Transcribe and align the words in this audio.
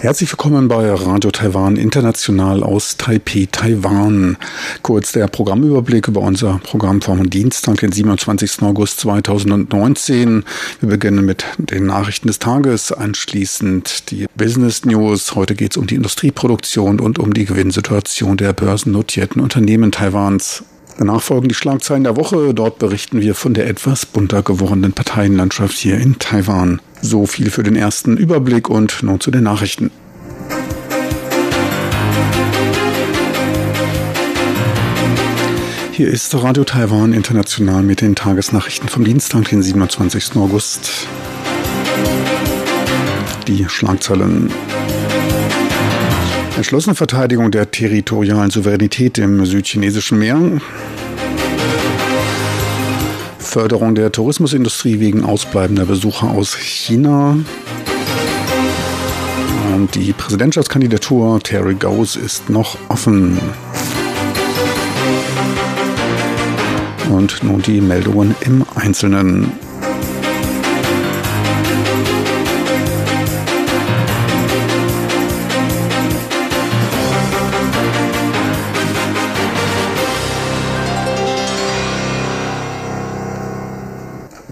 Herzlich 0.00 0.30
willkommen 0.30 0.68
bei 0.68 0.92
Radio 0.92 1.32
Taiwan 1.32 1.76
International 1.76 2.62
aus 2.62 2.98
Taipei, 2.98 3.48
Taiwan. 3.50 4.36
Kurz 4.82 5.10
der 5.10 5.26
Programmüberblick 5.26 6.06
über 6.06 6.20
unser 6.20 6.60
Programm 6.62 7.02
vom 7.02 7.28
Dienstag, 7.28 7.78
den 7.78 7.90
27. 7.90 8.62
August 8.62 9.00
2019. 9.00 10.44
Wir 10.78 10.88
beginnen 10.88 11.24
mit 11.24 11.44
den 11.58 11.86
Nachrichten 11.86 12.28
des 12.28 12.38
Tages, 12.38 12.92
anschließend 12.92 14.12
die 14.12 14.26
Business 14.36 14.84
News. 14.84 15.34
Heute 15.34 15.56
geht 15.56 15.72
es 15.72 15.76
um 15.76 15.88
die 15.88 15.96
Industrieproduktion 15.96 17.00
und 17.00 17.18
um 17.18 17.34
die 17.34 17.44
Gewinnsituation 17.44 18.36
der 18.36 18.52
börsennotierten 18.52 19.42
Unternehmen 19.42 19.90
Taiwans. 19.90 20.62
Danach 20.98 21.22
folgen 21.22 21.48
die 21.48 21.54
Schlagzeilen 21.54 22.02
der 22.02 22.16
Woche. 22.16 22.52
Dort 22.52 22.80
berichten 22.80 23.20
wir 23.20 23.36
von 23.36 23.54
der 23.54 23.68
etwas 23.68 24.04
bunter 24.04 24.42
gewordenen 24.42 24.92
Parteienlandschaft 24.92 25.78
hier 25.78 25.96
in 25.96 26.18
Taiwan. 26.18 26.82
So 27.00 27.24
viel 27.24 27.50
für 27.50 27.62
den 27.62 27.76
ersten 27.76 28.16
Überblick 28.16 28.68
und 28.68 29.04
nun 29.04 29.20
zu 29.20 29.30
den 29.30 29.44
Nachrichten. 29.44 29.92
Hier 35.92 36.08
ist 36.08 36.34
Radio 36.34 36.64
Taiwan 36.64 37.12
International 37.12 37.84
mit 37.84 38.00
den 38.00 38.16
Tagesnachrichten 38.16 38.88
vom 38.88 39.04
Dienstag, 39.04 39.48
den 39.50 39.62
27. 39.62 40.34
August. 40.34 41.06
Die 43.46 43.68
Schlagzeilen. 43.68 44.50
Entschlossene 46.58 46.96
Verteidigung 46.96 47.52
der 47.52 47.70
territorialen 47.70 48.50
Souveränität 48.50 49.16
im 49.18 49.46
südchinesischen 49.46 50.18
Meer. 50.18 50.60
Förderung 53.38 53.94
der 53.94 54.10
Tourismusindustrie 54.10 54.98
wegen 54.98 55.24
ausbleibender 55.24 55.84
Besucher 55.84 56.32
aus 56.32 56.56
China. 56.56 57.36
Und 59.72 59.94
die 59.94 60.12
Präsidentschaftskandidatur 60.12 61.38
Terry 61.38 61.76
Gowes 61.76 62.16
ist 62.16 62.50
noch 62.50 62.76
offen. 62.88 63.38
Und 67.08 67.40
nun 67.44 67.62
die 67.62 67.80
Meldungen 67.80 68.34
im 68.40 68.64
Einzelnen. 68.74 69.52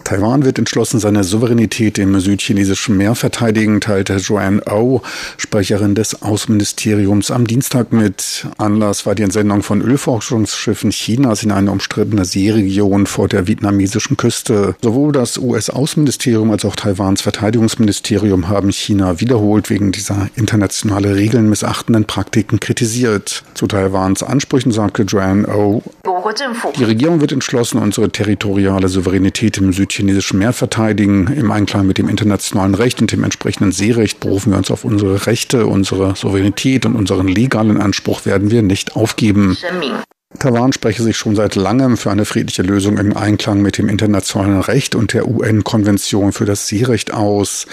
Taiwan 0.06 0.44
wird 0.44 0.60
entschlossen 0.60 1.00
seine 1.00 1.24
Souveränität 1.24 1.98
im 1.98 2.20
südchinesischen 2.20 2.96
Meer 2.96 3.16
verteidigen, 3.16 3.80
teilte 3.80 4.14
Joanne 4.18 4.62
O, 4.70 5.00
Sprecherin 5.36 5.96
des 5.96 6.22
Außenministeriums, 6.22 7.32
am 7.32 7.48
Dienstag 7.48 7.92
mit. 7.92 8.46
Anlass 8.56 9.04
war 9.04 9.16
die 9.16 9.24
Entsendung 9.24 9.64
von 9.64 9.82
Ölforschungsschiffen 9.82 10.90
Chinas 10.90 11.42
in 11.42 11.50
eine 11.50 11.72
umstrittene 11.72 12.24
Seeregion 12.24 13.06
vor 13.06 13.26
der 13.26 13.48
vietnamesischen 13.48 14.16
Küste. 14.16 14.76
Sowohl 14.80 15.10
das 15.10 15.38
US-Außenministerium 15.38 16.52
als 16.52 16.64
auch 16.64 16.76
Taiwans 16.76 17.22
Verteidigungsministerium 17.22 18.48
haben 18.48 18.70
China 18.70 19.18
wiederholt 19.18 19.70
wegen 19.70 19.90
dieser 19.90 20.28
internationale 20.36 21.16
Regeln 21.16 21.50
missachtenden 21.50 22.04
Praktiken 22.04 22.60
kritisiert. 22.60 23.42
Zu 23.54 23.66
Taiwans 23.66 24.22
Ansprüchen 24.22 24.70
sagte 24.70 25.02
Joanne 25.02 25.48
O, 25.48 25.82
die 26.78 26.84
Regierung 26.84 27.20
wird 27.20 27.32
entschlossen, 27.32 27.80
unsere 27.80 28.10
territoriale 28.10 28.86
Souveränität 28.86 29.58
im 29.58 29.72
südchinesischen 29.72 29.95
chinesischen 29.96 30.38
Meer 30.38 30.52
verteidigen. 30.52 31.26
Im 31.28 31.50
Einklang 31.50 31.86
mit 31.86 31.98
dem 31.98 32.08
internationalen 32.08 32.74
Recht 32.74 33.00
und 33.00 33.12
dem 33.12 33.24
entsprechenden 33.24 33.72
Seerecht 33.72 34.20
berufen 34.20 34.52
wir 34.52 34.58
uns 34.58 34.70
auf 34.70 34.84
unsere 34.84 35.26
Rechte, 35.26 35.66
unsere 35.66 36.14
Souveränität 36.14 36.86
und 36.86 36.94
unseren 36.94 37.28
legalen 37.28 37.80
Anspruch 37.80 38.26
werden 38.26 38.50
wir 38.50 38.62
nicht 38.62 38.96
aufgeben. 38.96 39.56
Taiwan 40.38 40.72
spreche 40.72 41.02
sich 41.02 41.16
schon 41.16 41.34
seit 41.34 41.54
langem 41.54 41.96
für 41.96 42.10
eine 42.10 42.24
friedliche 42.24 42.62
Lösung 42.62 42.98
im 42.98 43.16
Einklang 43.16 43.62
mit 43.62 43.78
dem 43.78 43.88
internationalen 43.88 44.60
Recht 44.60 44.94
und 44.94 45.12
der 45.12 45.28
UN-Konvention 45.28 46.32
für 46.32 46.44
das 46.44 46.66
Seerecht 46.66 47.14
aus. 47.14 47.66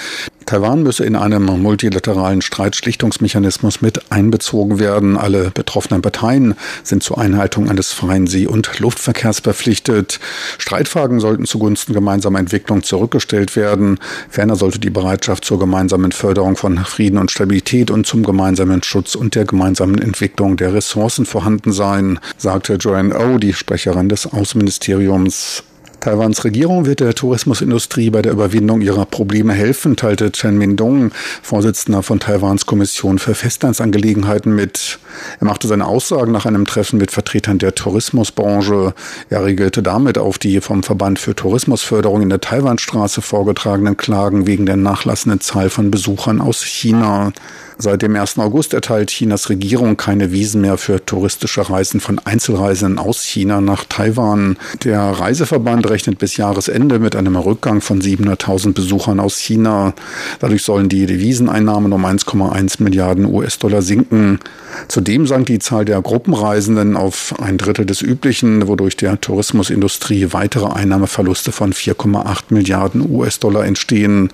Taiwan 0.46 0.84
müsse 0.84 1.06
in 1.06 1.16
einem 1.16 1.46
multilateralen 1.46 2.42
Streitschlichtungsmechanismus 2.42 3.82
mit 3.82 4.12
einbezogen 4.12 4.80
werden. 4.80 5.18
Alle 5.18 5.52
betroffenen 5.52 6.02
Parteien 6.02 6.56
sind 6.84 7.04
zur 7.04 7.18
Einhaltung 7.18 7.70
eines 7.70 7.92
freien 7.92 8.28
See- 8.28 8.48
und 8.48 8.80
Luftverkehrs 8.80 9.40
verpflichtet. 9.40 10.20
Streitfragen 10.58 11.20
sollten 11.20 11.46
zugunsten 11.46 11.94
gemeinsamer 11.94 12.40
Entwicklung 12.40 12.84
zurückgestellt 12.84 13.56
werden. 13.56 14.00
Ferner 14.30 14.56
sollte 14.56 14.80
die 14.80 14.90
Bereitschaft 14.90 15.46
zur 15.46 15.60
gemeinsamen 15.60 16.12
Förderung 16.12 16.56
von 16.56 16.78
Frieden 16.80 17.18
und 17.18 17.32
Stabilität 17.32 17.92
und 17.92 18.06
zum 18.06 18.24
gemeinsamen 18.24 18.84
Schutz 18.84 19.16
und 19.16 19.36
der 19.36 19.46
gemeinsamen 19.46 20.00
Entwicklung 20.00 20.58
der 20.58 20.74
Ressourcen 20.74 21.26
vorhanden 21.26 21.72
sein, 21.72 22.20
sagte 22.38 22.76
Joanne 22.76 23.18
O, 23.18 23.38
die 23.38 23.54
Sprecherin 23.54 24.10
des 24.10 24.26
Außenministeriums. 24.26 25.64
Taiwans 26.04 26.44
Regierung 26.44 26.86
wird 26.86 27.00
der 27.00 27.16
Tourismusindustrie 27.16 28.10
bei 28.10 28.22
der 28.22 28.34
Überwindung 28.34 28.82
ihrer 28.82 29.06
Probleme 29.06 29.54
helfen, 29.54 29.96
teilte 29.96 30.34
Chen 30.34 30.58
Mindong, 30.58 31.12
Vorsitzender 31.42 32.04
von 32.04 32.20
Taiwans 32.20 32.66
Kommission 32.66 33.20
für 33.20 33.34
Festlandsangelegenheiten, 33.36 34.54
mit. 34.54 35.00
Er 35.40 35.46
machte 35.46 35.70
seine 35.70 35.86
Aussagen 35.86 36.34
nach 36.34 36.46
einem 36.46 36.66
Treffen 36.66 37.00
mit 37.00 37.12
Vertretern 37.12 37.58
der 37.58 37.74
Tourismusbranche. 37.74 38.94
Er 39.30 39.46
regelte 39.46 39.82
damit 39.82 40.18
auf 40.18 40.38
die 40.38 40.60
vom 40.60 40.84
Verband 40.84 41.20
für 41.20 41.36
Tourismusförderung 41.36 42.22
in 42.22 42.30
der 42.30 42.42
Taiwanstraße 42.42 43.22
vorgetragenen 43.22 43.96
Klagen 43.96 44.46
wegen 44.46 44.66
der 44.66 44.76
nachlassenden 44.76 45.40
Zahl 45.40 45.70
von 45.70 45.90
Besuchern 45.90 46.42
aus 46.42 46.64
China. 46.64 47.32
Seit 47.78 48.02
dem 48.02 48.16
1. 48.16 48.38
August 48.38 48.74
erteilt 48.74 49.10
Chinas 49.10 49.50
Regierung 49.50 49.98
keine 49.98 50.32
Wiesen 50.32 50.62
mehr 50.62 50.78
für 50.78 51.04
touristische 51.04 51.70
Reisen 51.70 52.00
von 52.00 52.20
Einzelreisenden 52.20 53.00
aus 53.00 53.24
China 53.24 53.62
nach 53.62 53.86
Taiwan. 53.86 54.58
Der 54.84 55.02
Reiseverband 55.02 55.90
rechnet 55.94 56.18
bis 56.18 56.38
Jahresende 56.38 56.98
mit 56.98 57.16
einem 57.16 57.36
Rückgang 57.36 57.80
von 57.80 58.02
700.000 58.02 58.74
Besuchern 58.74 59.20
aus 59.20 59.38
China. 59.38 59.94
Dadurch 60.40 60.64
sollen 60.64 60.90
die 60.90 61.06
Deviseneinnahmen 61.06 61.94
um 61.94 62.06
1,1 62.06 62.82
Milliarden 62.82 63.26
US-Dollar 63.26 63.84
sinken. 63.84 64.40
Zudem 64.88 65.28
sank 65.28 65.46
die 65.46 65.60
Zahl 65.60 65.86
der 65.86 66.02
Gruppenreisenden 66.02 66.98
auf 66.98 67.36
ein 67.40 67.60
Drittel 67.60 67.86
des 67.86 68.02
üblichen, 68.02 68.68
wodurch 68.68 68.98
der 68.98 69.22
Tourismusindustrie 69.22 70.30
weitere 70.32 70.66
Einnahmeverluste 70.66 71.52
von 71.52 71.74
4,8 71.74 72.46
Milliarden 72.50 73.08
US-Dollar 73.10 73.66
entstehen. 73.66 74.32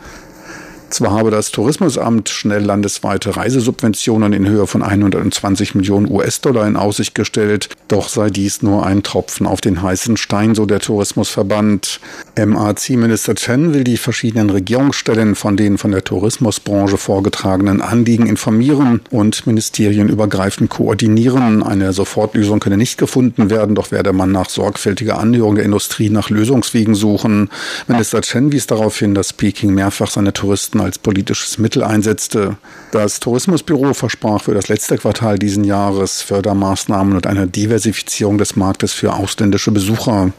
Zwar 0.90 1.12
habe 1.12 1.30
das 1.30 1.52
Tourismusamt 1.52 2.30
schnell 2.30 2.64
landesweite 2.64 3.38
Reisesubventionen 3.38 4.34
in 4.34 4.48
Höhe 4.48 4.66
von 4.66 4.82
120 4.82 5.76
Millionen 5.76 6.10
US-Dollar 6.10 6.68
in 6.68 6.76
Aussicht 6.76 7.14
gestellt, 7.14 7.70
doch 7.88 8.10
sei 8.10 8.32
dies 8.32 8.64
nur 8.64 8.86
ein 8.86 9.04
Tropfen 9.04 9.46
auf 9.46 9.62
den 9.62 9.84
heißen 9.84 10.18
Stein, 10.18 10.56
so 10.56 10.66
der 10.66 10.80
Tourismusverband. 10.80 12.00
MAC-Minister 12.44 13.36
Chen 13.36 13.74
will 13.74 13.84
die 13.84 13.98
verschiedenen 13.98 14.50
Regierungsstellen 14.50 15.36
von 15.36 15.58
den 15.58 15.78
von 15.78 15.92
der 15.92 16.04
Tourismusbranche 16.04 16.98
vorgetragenen 16.98 17.82
Anliegen 17.82 18.26
informieren 18.26 19.02
und 19.12 19.46
ministerienübergreifend 19.46 20.72
koordinieren. 20.72 21.62
Eine 21.62 21.94
Sofortlösung 21.94 22.60
könne 22.60 22.78
nicht 22.78 22.98
gefunden 22.98 23.52
werden, 23.52 23.76
doch 23.76 23.92
werde 23.92 24.12
man 24.12 24.32
nach 24.32 24.50
sorgfältiger 24.50 25.20
Anhörung 25.20 25.56
der 25.56 25.66
Industrie 25.66 26.10
nach 26.10 26.32
Lösungswegen 26.32 26.96
suchen. 26.96 27.50
Minister 27.88 28.22
Chen 28.22 28.52
wies 28.52 28.66
darauf 28.66 28.98
hin, 28.98 29.14
dass 29.14 29.34
Peking 29.34 29.74
mehrfach 29.76 30.10
seine 30.10 30.34
Touristen 30.34 30.79
Touristen 30.80 30.86
als 30.86 31.00
politisches 31.00 31.58
Mittel 31.58 31.84
einsetzte. 31.84 32.58
Das 32.92 33.20
Tourismusbüro 33.20 33.94
versprach 33.94 34.44
für 34.44 34.54
das 34.54 34.68
letzte 34.68 34.98
Quartal 34.98 35.38
diesen 35.38 35.64
Jahres 35.64 36.22
Fördermaßnahmen 36.22 37.16
und 37.16 37.28
eine 37.28 37.48
Diversifizierung 37.48 38.38
des 38.38 38.56
Marktes 38.56 38.94
für 38.94 39.14
ausländische 39.14 39.72
Besucher. 39.72 40.32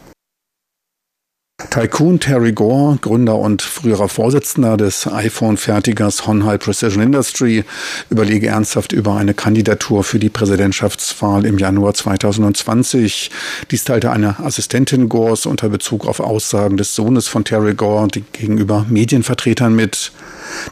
Tycoon 1.68 2.18
Terry 2.18 2.52
Gore, 2.52 2.98
Gründer 3.00 3.36
und 3.36 3.60
früherer 3.60 4.08
Vorsitzender 4.08 4.76
des 4.76 5.06
iPhone-Fertigers 5.06 6.26
Honhai 6.26 6.56
Precision 6.56 7.02
Industry, 7.02 7.64
überlege 8.08 8.48
ernsthaft 8.48 8.92
über 8.92 9.16
eine 9.16 9.34
Kandidatur 9.34 10.02
für 10.02 10.18
die 10.18 10.30
Präsidentschaftswahl 10.30 11.44
im 11.44 11.58
Januar 11.58 11.94
2020. 11.94 13.30
Dies 13.70 13.84
teilte 13.84 14.10
eine 14.10 14.40
Assistentin 14.40 15.08
Gores 15.08 15.46
unter 15.46 15.68
Bezug 15.68 16.06
auf 16.06 16.20
Aussagen 16.20 16.76
des 16.76 16.94
Sohnes 16.94 17.28
von 17.28 17.44
Terry 17.44 17.74
Gore 17.74 18.08
gegenüber 18.32 18.86
Medienvertretern 18.88 19.74
mit. 19.74 20.12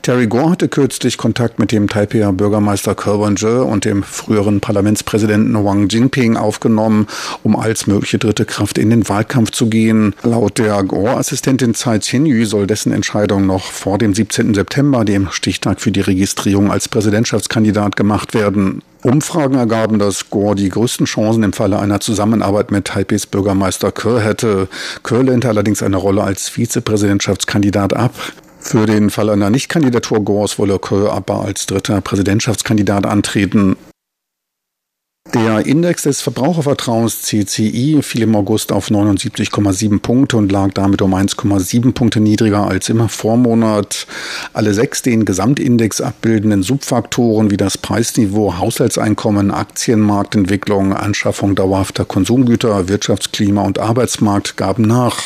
Terry 0.02 0.26
Gore 0.26 0.50
hatte 0.50 0.68
kürzlich 0.68 1.18
Kontakt 1.18 1.58
mit 1.58 1.72
dem 1.72 1.88
Taipeier 1.88 2.32
Bürgermeister 2.32 2.94
Kelvin 2.94 3.36
Zhe 3.36 3.64
und 3.64 3.84
dem 3.84 4.02
früheren 4.02 4.60
Parlamentspräsidenten 4.60 5.64
Wang 5.64 5.88
Jinping 5.88 6.36
aufgenommen, 6.36 7.06
um 7.42 7.56
als 7.56 7.86
mögliche 7.86 8.18
dritte 8.18 8.44
Kraft 8.44 8.78
in 8.78 8.90
den 8.90 9.08
Wahlkampf 9.08 9.50
zu 9.50 9.68
gehen. 9.68 10.14
Laut 10.22 10.58
der 10.58 10.82
Gore-Assistentin 10.82 11.74
Tsai 11.74 11.98
Qianyu 11.98 12.44
soll 12.46 12.66
dessen 12.66 12.92
Entscheidung 12.92 13.46
noch 13.46 13.64
vor 13.64 13.98
dem 13.98 14.14
17. 14.14 14.54
September, 14.54 15.04
dem 15.04 15.30
Stichtag 15.30 15.80
für 15.80 15.92
die 15.92 16.00
Registrierung 16.00 16.70
als 16.70 16.88
Präsidentschaftskandidat, 16.88 17.96
gemacht 17.96 18.34
werden. 18.34 18.82
Umfragen 19.02 19.54
ergaben, 19.54 19.98
dass 19.98 20.28
Gore 20.30 20.56
die 20.56 20.68
größten 20.68 21.06
Chancen 21.06 21.44
im 21.44 21.52
Falle 21.52 21.78
einer 21.78 22.00
Zusammenarbeit 22.00 22.70
mit 22.72 22.86
Taipehs 22.86 23.26
Bürgermeister 23.26 23.92
Kerr 23.92 24.20
hätte. 24.20 24.68
Kerr 25.04 25.22
lehnte 25.22 25.48
allerdings 25.48 25.82
eine 25.82 25.96
Rolle 25.96 26.24
als 26.24 26.48
Vizepräsidentschaftskandidat 26.48 27.94
ab. 27.94 28.14
Für 28.68 28.84
den 28.84 29.08
Fall 29.08 29.30
einer 29.30 29.48
Nichtkandidatur 29.48 30.22
Gores 30.22 30.58
wolle 30.58 30.78
Kerr 30.78 31.10
aber 31.14 31.40
als 31.42 31.64
dritter 31.64 32.02
Präsidentschaftskandidat 32.02 33.06
antreten. 33.06 33.76
Der 35.34 35.66
Index 35.66 36.04
des 36.04 36.22
Verbrauchervertrauens 36.22 37.20
CCI 37.20 38.00
fiel 38.00 38.22
im 38.22 38.34
August 38.34 38.72
auf 38.72 38.90
79,7 38.90 40.00
Punkte 40.00 40.38
und 40.38 40.50
lag 40.50 40.70
damit 40.72 41.02
um 41.02 41.14
1,7 41.14 41.92
Punkte 41.92 42.20
niedriger 42.20 42.66
als 42.66 42.88
im 42.88 43.06
Vormonat. 43.10 44.06
Alle 44.54 44.72
sechs 44.72 45.02
den 45.02 45.26
Gesamtindex 45.26 46.00
abbildenden 46.00 46.62
Subfaktoren 46.62 47.50
wie 47.50 47.58
das 47.58 47.76
Preisniveau, 47.76 48.56
Haushaltseinkommen, 48.56 49.50
Aktienmarktentwicklung, 49.50 50.94
Anschaffung 50.94 51.54
dauerhafter 51.54 52.06
Konsumgüter, 52.06 52.88
Wirtschaftsklima 52.88 53.60
und 53.60 53.78
Arbeitsmarkt 53.78 54.56
gaben 54.56 54.84
nach. 54.84 55.18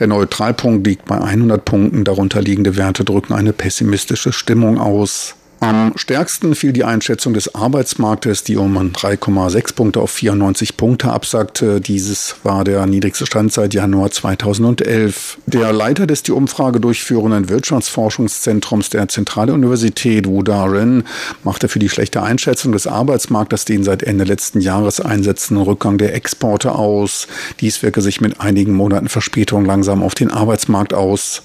Der 0.00 0.08
Neutralpunkt 0.08 0.84
liegt 0.84 1.04
bei 1.04 1.20
100 1.20 1.64
Punkten, 1.64 2.02
darunter 2.02 2.42
liegende 2.42 2.76
Werte 2.76 3.04
drücken 3.04 3.34
eine 3.34 3.52
pessimistische 3.52 4.32
Stimmung 4.32 4.78
aus. 4.78 5.36
Am 5.60 5.92
stärksten 5.96 6.54
fiel 6.54 6.72
die 6.72 6.84
Einschätzung 6.84 7.34
des 7.34 7.56
Arbeitsmarktes, 7.56 8.44
die 8.44 8.56
um 8.56 8.78
3,6 8.78 9.74
Punkte 9.74 10.00
auf 10.00 10.12
94 10.12 10.76
Punkte 10.76 11.10
absackte. 11.10 11.80
Dieses 11.80 12.36
war 12.44 12.62
der 12.62 12.86
niedrigste 12.86 13.26
Stand 13.26 13.52
seit 13.52 13.74
Januar 13.74 14.12
2011. 14.12 15.38
Der 15.46 15.72
Leiter 15.72 16.06
des 16.06 16.22
die 16.22 16.30
Umfrage 16.30 16.78
durchführenden 16.78 17.48
Wirtschaftsforschungszentrums 17.48 18.90
der 18.90 19.08
Zentraluniversität, 19.08 20.28
Wu 20.28 20.44
Darin, 20.44 21.02
machte 21.42 21.66
für 21.66 21.80
die 21.80 21.88
schlechte 21.88 22.22
Einschätzung 22.22 22.70
des 22.70 22.86
Arbeitsmarktes 22.86 23.64
den 23.64 23.82
seit 23.82 24.04
Ende 24.04 24.22
letzten 24.22 24.60
Jahres 24.60 25.00
einsetzenden 25.00 25.64
Rückgang 25.64 25.98
der 25.98 26.14
Exporte 26.14 26.72
aus. 26.72 27.26
Dies 27.58 27.82
wirke 27.82 28.00
sich 28.00 28.20
mit 28.20 28.40
einigen 28.40 28.74
Monaten 28.74 29.08
Verspätung 29.08 29.64
langsam 29.64 30.04
auf 30.04 30.14
den 30.14 30.30
Arbeitsmarkt 30.30 30.94
aus. 30.94 31.42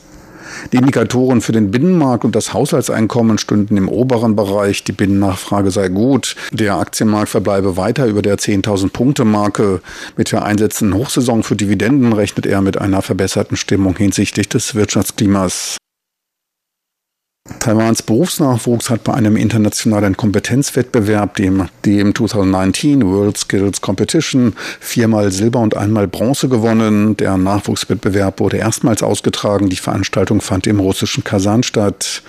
Die 0.72 0.78
Indikatoren 0.78 1.42
für 1.42 1.52
den 1.52 1.72
Binnenmarkt 1.72 2.26
und 2.26 2.36
das 2.36 2.54
Haushaltseinkommen 2.54 3.38
stünden 3.38 3.78
im 3.78 3.90
oberen 3.90 4.36
Bereich. 4.36 4.84
Die 4.84 4.92
Binnennachfrage 4.92 5.72
sei 5.72 5.90
gut. 5.90 6.36
Der 6.52 6.78
Aktienmarkt 6.78 7.30
verbleibe 7.30 7.78
weiter 7.78 8.06
über 8.06 8.22
der 8.22 8.38
10.000 8.38 8.90
Punkte 8.90 9.26
Marke. 9.26 9.82
Mit 10.18 10.32
der 10.32 10.44
einsetzenden 10.44 10.98
Hochsaison 10.98 11.44
für 11.44 11.56
Dividenden 11.56 12.14
rechnet 12.14 12.46
er 12.46 12.62
mit 12.62 12.78
einer 12.78 13.02
verbesserten 13.02 13.58
Stimmung 13.58 13.98
hinsichtlich 13.98 14.50
des 14.50 14.76
Wirtschaftsklimas. 14.76 15.78
Taiwans 17.64 18.04
Berufsnachwuchs 18.04 18.90
hat 18.90 19.04
bei 19.04 19.14
einem 19.14 19.36
internationalen 19.36 20.16
Kompetenzwettbewerb, 20.16 21.36
dem, 21.36 21.68
dem 21.84 22.16
2019 22.16 23.06
World 23.06 23.38
Skills 23.38 23.82
Competition, 23.82 24.54
viermal 24.80 25.30
Silber 25.30 25.60
und 25.60 25.76
einmal 25.76 26.08
Bronze 26.08 26.48
gewonnen. 26.48 27.18
Der 27.18 27.36
Nachwuchswettbewerb 27.36 28.40
wurde 28.40 28.58
erstmals 28.58 29.04
ausgetragen. 29.04 29.68
Die 29.68 29.76
Veranstaltung 29.76 30.40
fand 30.40 30.68
im 30.68 30.80
russischen 30.80 31.26
Kasan 31.26 31.64
statt. 31.64 32.24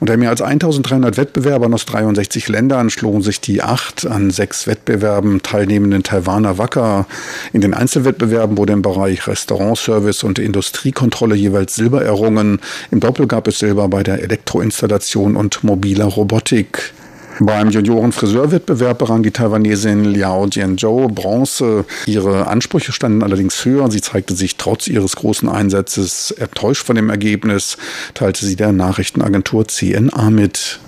Unter 0.00 0.18
mehr 0.18 0.28
als 0.28 0.42
1300 0.42 1.16
Wettbewerbern 1.16 1.72
aus 1.72 1.86
63 1.86 2.48
Ländern 2.48 2.90
schlugen 2.90 3.22
sich 3.22 3.40
die 3.40 3.62
acht 3.62 4.06
an 4.06 4.30
sechs 4.30 4.66
Wettbewerben 4.66 5.42
teilnehmenden 5.42 6.02
Taiwaner 6.02 6.58
wacker. 6.58 7.06
In 7.54 7.62
den 7.62 7.72
Einzelwettbewerben 7.72 8.58
wurde 8.58 8.74
im 8.74 8.82
Bereich 8.82 9.26
Restaurantservice 9.26 10.24
und 10.24 10.38
Industriekontrolle 10.38 11.36
jeweils 11.36 11.74
Silber 11.74 12.02
errungen. 12.02 12.60
Im 12.90 13.00
Doppel 13.00 13.26
gab 13.26 13.48
es 13.48 13.60
Silber 13.60 13.88
bei 13.88 14.02
der 14.02 14.22
Elektro 14.22 14.57
Elektroinstallation 14.58 15.36
und 15.36 15.62
mobiler 15.62 16.06
Robotik. 16.06 16.92
Beim 17.40 17.70
Junioren-Friseurwettbewerb 17.70 18.98
berang 18.98 19.22
die 19.22 19.30
Taiwanesin 19.30 20.04
Liao 20.04 20.48
Jianzhou 20.48 21.06
Bronze. 21.08 21.84
Ihre 22.06 22.48
Ansprüche 22.48 22.90
standen 22.90 23.22
allerdings 23.22 23.64
höher. 23.64 23.88
Sie 23.92 24.00
zeigte 24.00 24.34
sich 24.34 24.56
trotz 24.56 24.88
ihres 24.88 25.14
großen 25.14 25.48
Einsatzes 25.48 26.32
enttäuscht 26.32 26.84
von 26.84 26.96
dem 26.96 27.10
Ergebnis, 27.10 27.76
teilte 28.14 28.44
sie 28.44 28.56
der 28.56 28.72
Nachrichtenagentur 28.72 29.68
CNA 29.68 30.30
mit. 30.30 30.80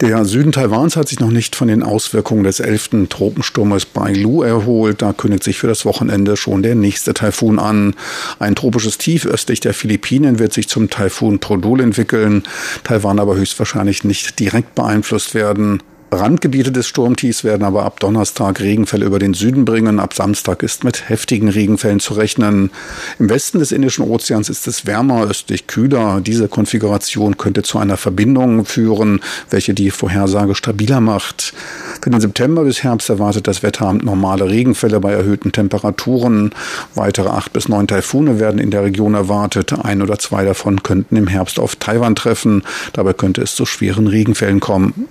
Der 0.00 0.24
Süden 0.24 0.52
Taiwans 0.52 0.96
hat 0.96 1.08
sich 1.08 1.20
noch 1.20 1.30
nicht 1.30 1.56
von 1.56 1.68
den 1.68 1.82
Auswirkungen 1.82 2.44
des 2.44 2.60
elften 2.60 3.08
Tropensturmes 3.08 3.86
Bailu 3.86 4.42
erholt. 4.42 5.02
Da 5.02 5.12
kündigt 5.12 5.44
sich 5.44 5.58
für 5.58 5.66
das 5.66 5.84
Wochenende 5.84 6.36
schon 6.36 6.62
der 6.62 6.74
nächste 6.74 7.12
Taifun 7.12 7.58
an. 7.58 7.94
Ein 8.38 8.54
tropisches 8.54 8.98
Tief 8.98 9.26
östlich 9.26 9.60
der 9.60 9.74
Philippinen 9.74 10.38
wird 10.38 10.52
sich 10.52 10.68
zum 10.68 10.88
Taifun 10.90 11.38
Produl 11.38 11.80
entwickeln. 11.80 12.44
Taiwan 12.84 13.18
aber 13.18 13.36
höchstwahrscheinlich 13.36 14.04
nicht 14.04 14.38
direkt 14.38 14.74
beeinflusst 14.74 15.34
werden. 15.34 15.82
Randgebiete 16.12 16.72
des 16.72 16.88
Sturmtiefs 16.88 17.44
werden 17.44 17.62
aber 17.62 17.84
ab 17.84 18.00
Donnerstag 18.00 18.60
Regenfälle 18.60 19.06
über 19.06 19.20
den 19.20 19.32
Süden 19.32 19.64
bringen. 19.64 20.00
Ab 20.00 20.12
Samstag 20.12 20.64
ist 20.64 20.82
mit 20.82 21.08
heftigen 21.08 21.48
Regenfällen 21.48 22.00
zu 22.00 22.14
rechnen. 22.14 22.72
Im 23.20 23.30
Westen 23.30 23.60
des 23.60 23.70
Indischen 23.70 24.04
Ozeans 24.04 24.48
ist 24.48 24.66
es 24.66 24.86
wärmer, 24.86 25.28
östlich 25.28 25.68
kühler. 25.68 26.20
Diese 26.20 26.48
Konfiguration 26.48 27.36
könnte 27.36 27.62
zu 27.62 27.78
einer 27.78 27.96
Verbindung 27.96 28.64
führen, 28.64 29.20
welche 29.50 29.72
die 29.72 29.92
Vorhersage 29.92 30.56
stabiler 30.56 31.00
macht. 31.00 31.54
Für 32.02 32.10
den 32.10 32.20
September 32.20 32.64
bis 32.64 32.82
Herbst 32.82 33.08
erwartet 33.08 33.46
das 33.46 33.62
Wetteramt 33.62 34.04
normale 34.04 34.48
Regenfälle 34.48 34.98
bei 34.98 35.12
erhöhten 35.12 35.52
Temperaturen. 35.52 36.50
Weitere 36.96 37.28
acht 37.28 37.52
bis 37.52 37.68
neun 37.68 37.86
Taifune 37.86 38.40
werden 38.40 38.58
in 38.58 38.72
der 38.72 38.82
Region 38.82 39.14
erwartet. 39.14 39.72
Ein 39.84 40.02
oder 40.02 40.18
zwei 40.18 40.44
davon 40.44 40.82
könnten 40.82 41.14
im 41.14 41.28
Herbst 41.28 41.60
auf 41.60 41.76
Taiwan 41.76 42.16
treffen. 42.16 42.64
Dabei 42.94 43.12
könnte 43.12 43.42
es 43.42 43.54
zu 43.54 43.64
schweren 43.64 44.08
Regenfällen 44.08 44.58
kommen. 44.58 45.06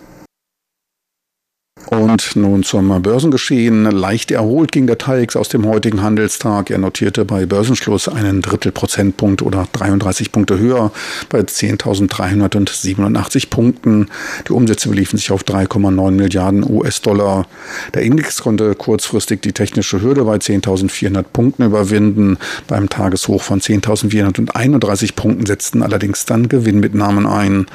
Und 1.90 2.36
nun 2.36 2.62
zum 2.62 3.02
Börsengeschehen. 3.02 3.86
Leicht 3.86 4.30
erholt 4.30 4.72
ging 4.72 4.86
der 4.86 5.00
TAIX 5.00 5.36
aus 5.36 5.50
dem 5.50 5.66
heutigen 5.66 6.04
Handelstag. 6.04 6.70
Er 6.70 6.78
notierte 6.78 7.26
bei 7.26 7.48
Börsenschluss 7.48 8.08
einen 8.08 8.44
Drittelprozentpunkt 8.44 9.42
oder 9.42 9.68
33 9.72 10.32
Punkte 10.32 10.60
höher 10.60 10.92
bei 11.30 11.40
10.387 11.40 13.50
Punkten. 13.50 14.10
Die 14.48 14.52
Umsätze 14.52 14.90
beliefen 14.90 15.18
sich 15.18 15.32
auf 15.32 15.42
3,9 15.42 16.12
Milliarden 16.12 16.64
US-Dollar. 16.64 17.48
Der 17.96 18.04
Index 18.04 18.44
konnte 18.44 18.76
kurzfristig 18.76 19.42
die 19.42 19.54
technische 19.54 20.00
Hürde 20.00 20.26
bei 20.26 20.36
10.400 20.36 21.24
Punkten 21.24 21.64
überwinden. 21.64 22.38
Beim 22.68 22.90
Tageshoch 22.90 23.42
von 23.42 23.62
10.431 23.62 25.16
Punkten 25.16 25.48
setzten 25.48 25.82
allerdings 25.82 26.26
dann 26.26 26.50
Gewinnmitnahmen 26.50 27.26
ein. 27.26 27.66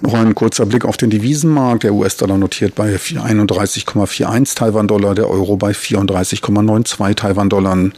Noch 0.00 0.14
ein 0.14 0.34
kurzer 0.34 0.66
Blick 0.66 0.84
auf 0.84 0.96
den 0.96 1.10
Devisenmarkt. 1.10 1.82
Der 1.82 1.92
US-Dollar 1.92 2.38
notiert 2.38 2.74
bei 2.74 2.96
31,41 2.96 4.56
Taiwan-Dollar, 4.56 5.14
der 5.14 5.28
Euro 5.28 5.56
bei 5.56 5.72
34,92 5.72 7.14
Taiwan-Dollar. 7.14 7.90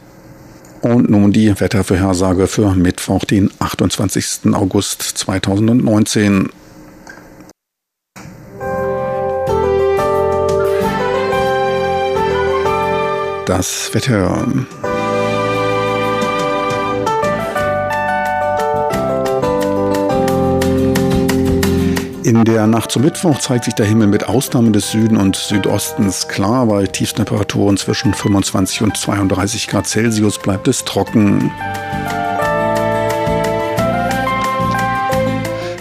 Und 0.81 1.09
nun 1.09 1.31
die 1.31 1.59
Wettervorhersage 1.59 2.47
für 2.47 2.75
Mittwoch, 2.75 3.23
den 3.23 3.49
28. 3.59 4.53
August 4.53 5.01
2019. 5.01 6.49
Das 13.45 13.93
Wetter. 13.93 14.45
In 22.23 22.45
der 22.45 22.67
Nacht 22.67 22.89
zum 22.89 23.01
Mittwoch 23.01 23.39
zeigt 23.39 23.65
sich 23.65 23.73
der 23.73 23.85
Himmel 23.85 24.07
mit 24.07 24.29
Ausnahme 24.29 24.71
des 24.71 24.91
Süden 24.91 25.17
und 25.17 25.35
Südostens 25.35 26.29
klar. 26.29 26.65
Bei 26.67 26.85
Tiefstemperaturen 26.85 27.75
zwischen 27.75 28.13
25 28.13 28.81
und 28.81 28.95
32 28.95 29.67
Grad 29.67 29.87
Celsius 29.87 30.39
bleibt 30.39 30.69
es 30.69 30.85
trocken. 30.85 31.51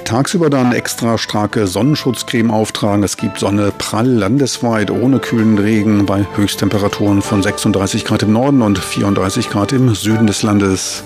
Tagsüber 0.04 0.50
dann 0.50 0.72
extra 0.72 1.16
starke 1.16 1.68
Sonnenschutzcreme 1.68 2.50
auftragen. 2.50 3.04
Es 3.04 3.16
gibt 3.16 3.38
Sonne 3.38 3.72
prall 3.78 4.08
landesweit 4.08 4.90
ohne 4.90 5.20
kühlen 5.20 5.58
Regen 5.58 6.06
bei 6.06 6.26
Höchsttemperaturen 6.34 7.22
von 7.22 7.42
36 7.42 8.04
Grad 8.04 8.24
im 8.24 8.32
Norden 8.32 8.62
und 8.62 8.78
34 8.80 9.48
Grad 9.48 9.70
im 9.72 9.94
Süden 9.94 10.26
des 10.26 10.42
Landes. 10.42 11.04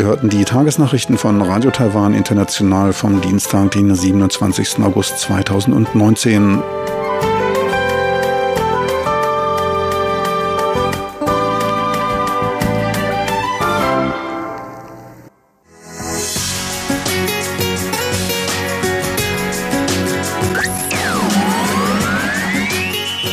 Sie 0.00 0.06
hörten 0.06 0.30
die 0.30 0.46
Tagesnachrichten 0.46 1.18
von 1.18 1.42
Radio 1.42 1.70
Taiwan 1.70 2.14
International 2.14 2.94
vom 2.94 3.20
Dienstag, 3.20 3.72
den 3.72 3.94
27. 3.94 4.78
August 4.82 5.18
2019. 5.18 6.62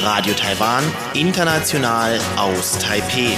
Radio 0.04 0.34
Taiwan, 0.34 0.84
international 1.14 2.20
aus 2.36 2.78
Taipeh. 2.80 3.38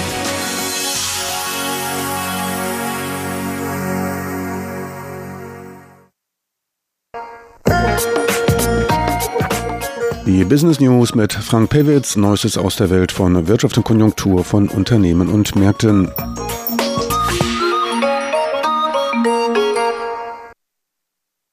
Business 10.50 10.80
News 10.80 11.14
mit 11.14 11.32
Frank 11.32 11.70
Pewitz, 11.70 12.16
Neuestes 12.16 12.58
aus 12.58 12.74
der 12.74 12.90
Welt 12.90 13.12
von 13.12 13.46
Wirtschaft 13.46 13.76
und 13.76 13.84
Konjunktur 13.84 14.42
von 14.42 14.68
Unternehmen 14.68 15.28
und 15.28 15.54
Märkten. 15.54 16.10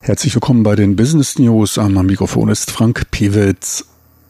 Herzlich 0.02 0.34
willkommen 0.34 0.64
bei 0.64 0.76
den 0.76 0.96
Business 0.96 1.38
News. 1.38 1.78
Am 1.78 1.94
Mikrofon 1.94 2.50
ist 2.50 2.72
Frank 2.72 3.12
Pewitz. 3.12 3.86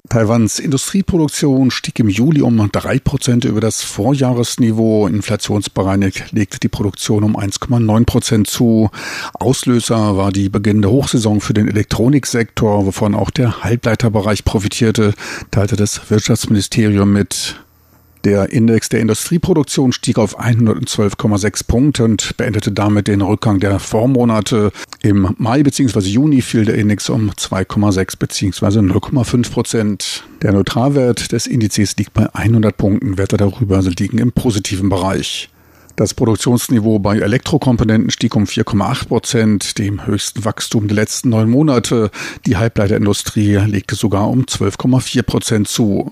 Taiwans 0.09 0.59
Industrieproduktion 0.59 1.69
stieg 1.71 1.99
im 1.99 2.09
Juli 2.09 2.41
um 2.41 2.69
drei 2.71 2.99
Prozent 2.99 3.45
über 3.45 3.61
das 3.61 3.83
Vorjahresniveau. 3.83 5.07
Inflationsbereinigt 5.07 6.31
legte 6.31 6.59
die 6.59 6.69
Produktion 6.69 7.23
um 7.23 7.35
1,9 7.35 8.05
Prozent 8.05 8.47
zu. 8.47 8.89
Auslöser 9.33 10.17
war 10.17 10.31
die 10.31 10.49
beginnende 10.49 10.89
Hochsaison 10.89 11.41
für 11.41 11.53
den 11.53 11.67
Elektroniksektor, 11.67 12.85
wovon 12.85 13.15
auch 13.15 13.29
der 13.29 13.63
Halbleiterbereich 13.63 14.45
profitierte, 14.45 15.13
teilte 15.51 15.75
das 15.75 16.09
Wirtschaftsministerium 16.09 17.11
mit. 17.11 17.59
Der 18.27 18.51
Index 18.51 18.89
der 18.89 18.99
Industrieproduktion 18.99 19.93
stieg 19.93 20.17
auf 20.17 20.37
112,6 20.37 21.65
Punkte 21.65 22.03
und 22.03 22.35
beendete 22.35 22.73
damit 22.73 23.07
den 23.07 23.21
Rückgang 23.21 23.61
der 23.61 23.79
Vormonate. 23.79 24.73
Im 25.01 25.33
Mai 25.37 25.63
bzw. 25.63 25.99
Juni 26.01 26.41
fiel 26.41 26.65
der 26.65 26.75
Index 26.75 27.09
um 27.09 27.31
2,6 27.31 28.19
bzw. 28.19 28.79
0,5 28.79 29.49
Prozent. 29.49 30.23
Der 30.41 30.51
Neutralwert 30.51 31.31
des 31.31 31.47
Indizes 31.47 31.95
liegt 31.95 32.11
bei 32.11 32.27
100 32.35 32.75
Punkten, 32.75 33.17
Werte 33.17 33.37
darüber 33.37 33.81
liegen 33.81 34.17
im 34.17 34.33
positiven 34.33 34.89
Bereich. 34.89 35.49
Das 35.95 36.13
Produktionsniveau 36.13 36.99
bei 36.99 37.19
Elektrokomponenten 37.19 38.11
stieg 38.11 38.35
um 38.35 38.43
4,8 38.43 39.07
Prozent, 39.07 39.77
dem 39.77 40.05
höchsten 40.05 40.43
Wachstum 40.43 40.89
der 40.89 40.95
letzten 40.95 41.29
neun 41.29 41.49
Monate. 41.49 42.11
Die 42.45 42.57
Halbleiterindustrie 42.57 43.55
legte 43.55 43.95
sogar 43.95 44.29
um 44.29 44.41
12,4 44.41 45.23
Prozent 45.23 45.69
zu. 45.69 46.11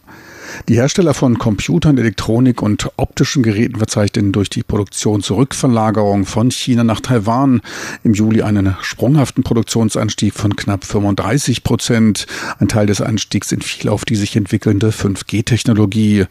Die 0.68 0.76
Hersteller 0.76 1.14
von 1.14 1.38
Computern, 1.38 1.98
Elektronik 1.98 2.62
und 2.62 2.90
optischen 2.98 3.44
Geräten 3.44 3.78
verzeichnen 3.78 4.32
durch 4.32 4.50
die 4.50 4.64
Produktionsrückverlagerung 4.64 6.26
von 6.26 6.52
China 6.52 6.84
nach 6.84 7.02
Taiwan 7.02 7.62
im 8.04 8.14
Juli 8.14 8.42
einen 8.42 8.76
sprunghaften 8.82 9.44
Produktionsanstieg 9.44 10.34
von 10.34 10.56
knapp 10.56 10.86
35 10.86 11.64
Prozent. 11.64 12.28
Ein 12.60 12.68
Teil 12.68 12.88
des 12.88 13.02
Anstiegs 13.02 13.52
entfiel 13.52 13.90
auf 13.90 14.06
die 14.06 14.16
sich 14.16 14.36
entwickelnde 14.36 14.90
5G-Technologie. 14.90 16.26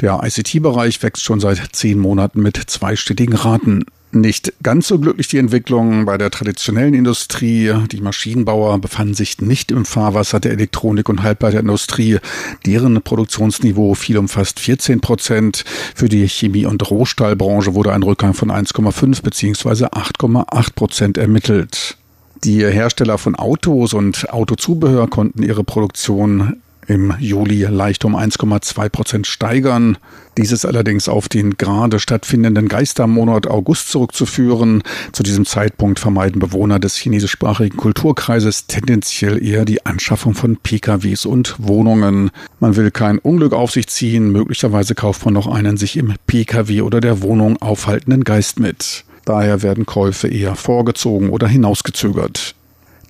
Der 0.00 0.20
ICT-Bereich 0.22 1.02
wächst 1.02 1.24
schon 1.24 1.40
seit 1.40 1.60
zehn 1.72 1.98
Monaten 1.98 2.42
mit 2.42 2.56
zweistetigen 2.56 3.34
Raten. 3.34 3.84
Nicht 4.10 4.54
ganz 4.62 4.88
so 4.88 4.98
glücklich 4.98 5.28
die 5.28 5.36
Entwicklung 5.36 6.06
bei 6.06 6.16
der 6.16 6.30
traditionellen 6.30 6.94
Industrie. 6.94 7.74
Die 7.92 8.00
Maschinenbauer 8.00 8.78
befanden 8.78 9.12
sich 9.12 9.40
nicht 9.42 9.70
im 9.70 9.84
Fahrwasser 9.84 10.40
der 10.40 10.52
Elektronik- 10.52 11.10
und 11.10 11.22
Halbleiterindustrie. 11.22 12.18
Deren 12.64 13.02
Produktionsniveau 13.02 13.94
fiel 13.94 14.16
um 14.16 14.28
fast 14.28 14.60
14 14.60 15.00
Prozent. 15.00 15.64
Für 15.94 16.08
die 16.08 16.26
Chemie- 16.26 16.64
und 16.64 16.90
Rohstahlbranche 16.90 17.74
wurde 17.74 17.92
ein 17.92 18.02
Rückgang 18.02 18.32
von 18.32 18.50
1,5 18.50 19.22
bzw. 19.22 19.86
8,8 19.86 20.74
Prozent 20.74 21.18
ermittelt. 21.18 21.98
Die 22.44 22.64
Hersteller 22.64 23.18
von 23.18 23.34
Autos 23.34 23.92
und 23.92 24.30
Autozubehör 24.30 25.08
konnten 25.08 25.42
ihre 25.42 25.64
Produktion 25.64 26.62
im 26.88 27.14
Juli 27.20 27.62
leicht 27.64 28.04
um 28.04 28.16
1,2 28.16 28.88
Prozent 28.88 29.26
steigern. 29.26 29.98
Dies 30.38 30.52
ist 30.52 30.64
allerdings 30.64 31.08
auf 31.08 31.28
den 31.28 31.56
gerade 31.58 32.00
stattfindenden 32.00 32.68
Geistermonat 32.68 33.46
August 33.46 33.90
zurückzuführen. 33.90 34.82
Zu 35.12 35.22
diesem 35.22 35.44
Zeitpunkt 35.44 35.98
vermeiden 35.98 36.40
Bewohner 36.40 36.78
des 36.78 36.96
chinesischsprachigen 36.96 37.76
Kulturkreises 37.76 38.66
tendenziell 38.66 39.44
eher 39.44 39.66
die 39.66 39.84
Anschaffung 39.84 40.34
von 40.34 40.56
PKWs 40.56 41.26
und 41.26 41.56
Wohnungen. 41.58 42.30
Man 42.58 42.76
will 42.76 42.90
kein 42.90 43.18
Unglück 43.18 43.52
auf 43.52 43.70
sich 43.70 43.88
ziehen, 43.88 44.32
möglicherweise 44.32 44.94
kauft 44.94 45.24
man 45.26 45.34
noch 45.34 45.46
einen 45.46 45.76
sich 45.76 45.96
im 45.96 46.14
PKW 46.26 46.80
oder 46.80 47.00
der 47.00 47.20
Wohnung 47.20 47.60
aufhaltenden 47.60 48.24
Geist 48.24 48.58
mit. 48.58 49.04
Daher 49.26 49.62
werden 49.62 49.84
Käufe 49.84 50.26
eher 50.26 50.54
vorgezogen 50.54 51.28
oder 51.28 51.48
hinausgezögert. 51.48 52.54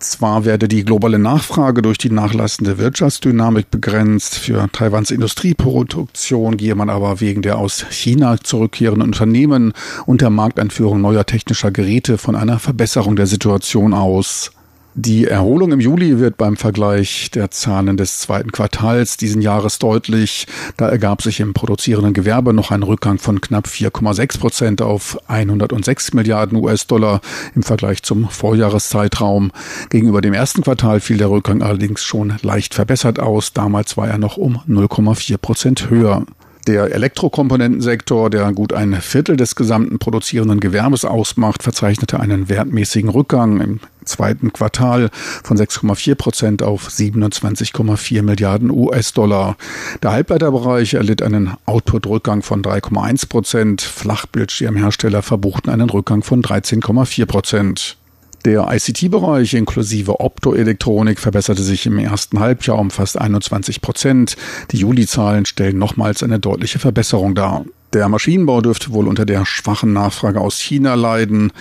Zwar 0.01 0.45
werde 0.45 0.69
die 0.69 0.85
globale 0.85 1.19
Nachfrage 1.19 1.83
durch 1.83 1.99
die 1.99 2.11
nachlassende 2.11 2.79
Wirtschaftsdynamik 2.79 3.69
begrenzt, 3.69 4.37
für 4.37 4.69
Taiwans 4.71 5.11
Industrieproduktion 5.11 6.57
gehe 6.57 6.77
man 6.77 6.89
aber 6.89 7.21
wegen 7.21 7.43
der 7.43 7.59
aus 7.59 7.85
China 7.91 8.39
zurückkehrenden 8.41 9.03
Unternehmen 9.09 9.73
und 10.07 10.21
der 10.21 10.31
Markteinführung 10.31 11.01
neuer 11.01 11.27
technischer 11.27 11.73
Geräte 11.73 12.17
von 12.17 12.37
einer 12.37 12.61
Verbesserung 12.61 13.17
der 13.17 13.27
Situation 13.27 13.93
aus. 13.93 14.53
Die 15.01 15.27
Erholung 15.27 15.71
im 15.71 15.79
Juli 15.79 16.19
wird 16.19 16.39
beim 16.39 16.57
Vergleich 16.57 17.31
der 17.31 17.53
Zahlen 17.53 17.97
des 17.97 18.19
zweiten 18.19 18.51
Quartals 18.51 19.17
diesen 19.17 19.41
Jahres 19.41 19.79
deutlich. 19.79 20.49
Da 20.77 20.89
ergab 20.89 21.23
sich 21.23 21.39
im 21.39 21.55
produzierenden 21.55 22.15
Gewerbe 22.15 22.53
noch 22.53 22.73
ein 22.73 22.83
Rückgang 22.83 23.21
von 23.21 23.41
knapp 23.41 23.69
4,6 23.69 24.41
Prozent 24.41 24.83
auf 24.83 25.17
106 25.29 26.15
Milliarden 26.15 26.59
US-Dollar 26.59 27.21
im 27.55 27.63
Vergleich 27.63 28.03
zum 28.03 28.29
Vorjahreszeitraum. 28.29 29.53
Gegenüber 29.89 30.21
dem 30.21 30.35
ersten 30.35 30.63
Quartal 30.63 30.99
fiel 30.99 31.19
der 31.19 31.31
Rückgang 31.31 31.63
allerdings 31.63 32.03
schon 32.03 32.35
leicht 32.43 32.75
verbessert 32.75 33.21
aus. 33.21 33.53
Damals 33.53 33.97
war 33.97 34.09
er 34.09 34.19
noch 34.19 34.37
um 34.37 34.63
0,4 34.69 35.39
Prozent 35.39 35.91
höher. 35.91 36.27
Der 36.67 36.93
Elektrokomponentensektor, 36.93 38.31
der 38.31 38.53
gut 38.53 38.73
ein 38.73 39.01
Viertel 39.01 39.37
des 39.37 39.55
gesamten 39.55 40.01
produzierenden 40.01 40.59
Gewerbes 40.59 41.05
ausmacht, 41.05 41.63
verzeichnete 41.63 42.19
einen 42.19 42.49
wertmäßigen 42.49 43.09
Rückgang 43.09 43.61
im 43.61 43.81
zweiten 44.09 44.53
Quartal 44.53 45.11
von 45.45 45.57
6,4 45.57 46.15
Prozent 46.17 46.63
auf 46.63 46.89
27,4 46.89 48.23
Milliarden 48.23 48.71
US-Dollar. 48.71 49.57
Der 50.03 50.13
Halbleiterbereich 50.13 50.95
erlitt 50.95 51.23
einen 51.23 51.55
Output-Rückgang 51.67 52.43
von 52.43 52.63
3,1 52.63 53.29
Prozent. 53.29 53.83
Flachbildschirmhersteller 53.83 55.23
verbuchten 55.23 55.71
einen 55.71 55.91
Rückgang 55.91 56.23
von 56.23 56.43
13,4 56.43 57.27
Prozent. 57.27 57.97
Der 58.45 58.69
ICT-Bereich 58.71 59.55
inklusive 59.55 60.21
Optoelektronik 60.21 61.19
verbesserte 61.19 61.63
sich 61.63 61.87
im 61.87 61.99
ersten 61.99 62.39
Halbjahr 62.39 62.79
um 62.79 62.91
fast 62.91 63.21
21 63.21 63.81
Prozent. 63.81 64.37
Die 64.71 64.79
Juli-Zahlen 64.79 65.45
stellen 65.45 65.79
nochmals 65.79 66.23
eine 66.23 66.39
deutliche 66.39 66.79
Verbesserung 66.79 67.35
dar. 67.35 67.65
Der 67.95 68.09
Maschinenbau 68.09 68.61
dürfte 68.61 68.93
wohl 68.93 69.09
unter 69.09 69.25
der 69.25 69.47
schwachen 69.47 69.95
Nachfrage 69.95 70.41
aus 70.41 70.59
China 70.59 70.95
leiden. 70.95 71.53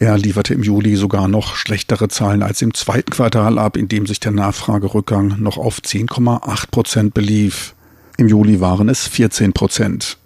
Er 0.00 0.18
lieferte 0.18 0.52
im 0.52 0.62
Juli 0.62 0.96
sogar 0.96 1.28
noch 1.28 1.54
schlechtere 1.54 2.08
Zahlen 2.08 2.42
als 2.42 2.60
im 2.60 2.74
zweiten 2.74 3.10
Quartal 3.10 3.58
ab, 3.58 3.76
in 3.76 3.86
dem 3.86 4.06
sich 4.06 4.18
der 4.18 4.32
Nachfragerückgang 4.32 5.36
noch 5.38 5.58
auf 5.58 5.78
10,8 5.78 6.70
Prozent 6.70 7.14
belief. 7.14 7.74
Im 8.16 8.28
Juli 8.28 8.60
waren 8.60 8.88
es 8.88 9.06
14 9.06 9.52
Prozent. 9.52 10.18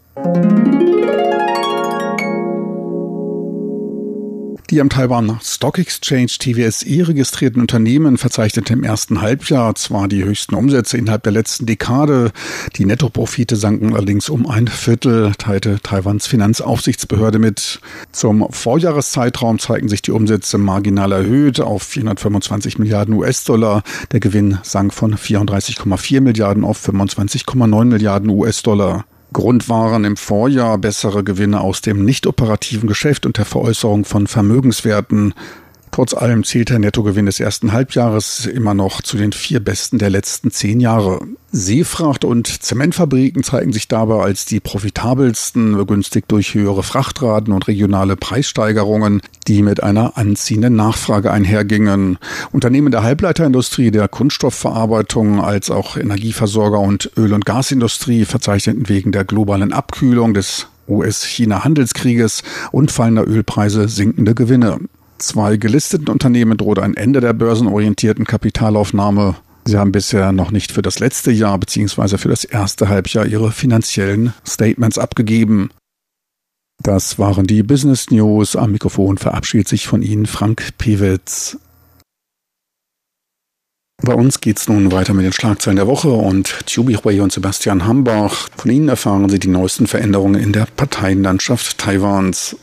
Die 4.71 4.81
am 4.81 4.89
Taiwan 4.89 5.41
Stock 5.43 5.81
Exchange 5.81 6.29
TWSE 6.39 7.09
registrierten 7.09 7.61
Unternehmen 7.61 8.19
verzeichneten 8.19 8.79
im 8.79 8.85
ersten 8.85 9.21
Halbjahr 9.21 9.75
zwar 9.75 10.07
die 10.07 10.23
höchsten 10.23 10.55
Umsätze 10.55 10.97
innerhalb 10.97 11.25
der 11.25 11.33
letzten 11.33 11.67
Dekade, 11.67 12.31
die 12.77 12.85
Nettoprofite 12.85 13.57
sanken 13.57 13.97
allerdings 13.97 14.29
um 14.29 14.47
ein 14.47 14.69
Viertel, 14.69 15.33
teilte 15.37 15.81
Taiwans 15.83 16.29
Finanzaufsichtsbehörde 16.29 17.41
mit. 17.41 17.81
Zum 18.13 18.47
Vorjahreszeitraum 18.49 19.59
zeigten 19.59 19.89
sich 19.89 20.03
die 20.03 20.13
Umsätze 20.13 20.57
marginal 20.57 21.11
erhöht 21.11 21.59
auf 21.59 21.83
425 21.83 22.79
Milliarden 22.79 23.15
US-Dollar. 23.15 23.83
Der 24.13 24.21
Gewinn 24.21 24.59
sank 24.63 24.95
von 24.95 25.17
34,4 25.17 26.21
Milliarden 26.21 26.63
auf 26.63 26.89
25,9 26.89 27.87
Milliarden 27.87 28.31
US-Dollar. 28.31 29.05
Grund 29.33 29.69
waren 29.69 30.05
im 30.05 30.17
Vorjahr 30.17 30.79
bessere 30.79 31.23
Gewinne 31.23 31.61
aus 31.61 31.81
dem 31.81 32.05
nicht 32.05 32.27
operativen 32.27 32.89
Geschäft 32.89 33.27
und 33.27 33.39
der 33.39 33.45
Veräußerung 33.45 34.05
von 34.05 34.27
Vermögenswerten. 34.27 35.35
Trotz 35.93 36.15
allem 36.15 36.45
zählt 36.45 36.71
der 36.71 36.79
Nettogewinn 36.79 37.27
des 37.27 37.41
ersten 37.41 37.73
Halbjahres 37.73 38.47
immer 38.47 38.75
noch 38.75 39.03
zu 39.03 39.17
den 39.17 39.33
vier 39.33 39.59
besten 39.59 39.99
der 39.99 40.11
letzten 40.11 40.53
zehn 40.53 40.79
Jahre. 40.79 41.21
Seefracht- 41.51 42.25
und 42.25 42.63
Zementfabriken 42.63 43.43
zeigen 43.43 43.73
sich 43.73 43.89
dabei 43.89 44.23
als 44.23 44.45
die 44.45 44.61
profitabelsten, 44.61 45.77
begünstigt 45.77 46.31
durch 46.31 46.55
höhere 46.55 46.85
Frachtraten 46.85 47.53
und 47.53 47.67
regionale 47.67 48.17
Preissteigerungen, 48.17 49.21
die 49.49 49.63
mit 49.63 49.83
einer 49.83 50.17
anziehenden 50.17 50.77
Nachfrage 50.77 51.33
einhergingen. 51.33 52.19
Unternehmen 52.53 52.93
der 52.93 53.03
Halbleiterindustrie, 53.03 53.91
der 53.91 54.07
Kunststoffverarbeitung 54.07 55.41
als 55.41 55.73
auch 55.73 55.97
Energieversorger 55.97 56.79
und 56.79 57.11
Öl- 57.17 57.35
und 57.35 57.45
Gasindustrie 57.45 58.25
verzeichneten 58.27 58.89
wegen 58.89 59.11
der 59.11 59.25
globalen 59.25 59.73
Abkühlung 59.73 60.35
des 60.35 60.69
US-China-Handelskrieges 60.89 62.45
und 62.71 62.93
fallender 62.93 63.27
Ölpreise 63.27 63.89
sinkende 63.89 64.35
Gewinne. 64.35 64.79
Zwei 65.21 65.59
gelisteten 65.59 66.09
Unternehmen 66.09 66.57
droht 66.57 66.79
ein 66.79 66.95
Ende 66.95 67.21
der 67.21 67.35
börsenorientierten 67.35 68.25
Kapitalaufnahme. 68.25 69.37
Sie 69.67 69.77
haben 69.77 69.93
bisher 69.93 70.33
noch 70.33 70.51
nicht 70.51 70.73
für 70.73 70.81
das 70.81 70.99
letzte 70.99 71.31
Jahr 71.31 71.59
bzw. 71.59 72.17
für 72.17 72.31
das 72.31 72.45
erste 72.45 72.89
Halbjahr 72.89 73.27
ihre 73.27 73.53
finanziellen 73.53 74.33
Statements 74.47 74.97
abgegeben. 74.97 75.71
Das 76.83 77.19
waren 77.19 77.47
die 77.47 77.63
Business 77.63 78.11
News. 78.11 78.57
Am 78.57 78.73
Mikrofon 78.73 79.19
verabschiedet 79.19 79.69
sich 79.69 79.87
von 79.87 80.01
Ihnen 80.01 80.25
Frank 80.25 80.71
Pewitz. 80.79 81.59
bei 84.03 84.15
uns 84.15 84.41
geht's 84.41 84.67
nun 84.67 84.91
weiter 84.91 85.13
mit 85.13 85.27
den 85.27 85.35
Schlagzeilen 85.35 85.77
der 85.77 85.87
Woche 85.87 86.09
und 86.09 86.67
Tubi 86.67 86.95
Hui 86.95 87.21
und 87.21 87.31
Sebastian 87.31 87.87
Hambach. 87.87 88.49
Von 88.57 88.71
Ihnen 88.71 88.89
erfahren 88.89 89.29
Sie 89.29 89.39
die 89.39 89.49
neuesten 89.49 89.87
Veränderungen 89.87 90.41
in 90.41 90.55
der 90.55 90.67
Parteienlandschaft 90.75 91.77
Taiwans. 91.77 92.57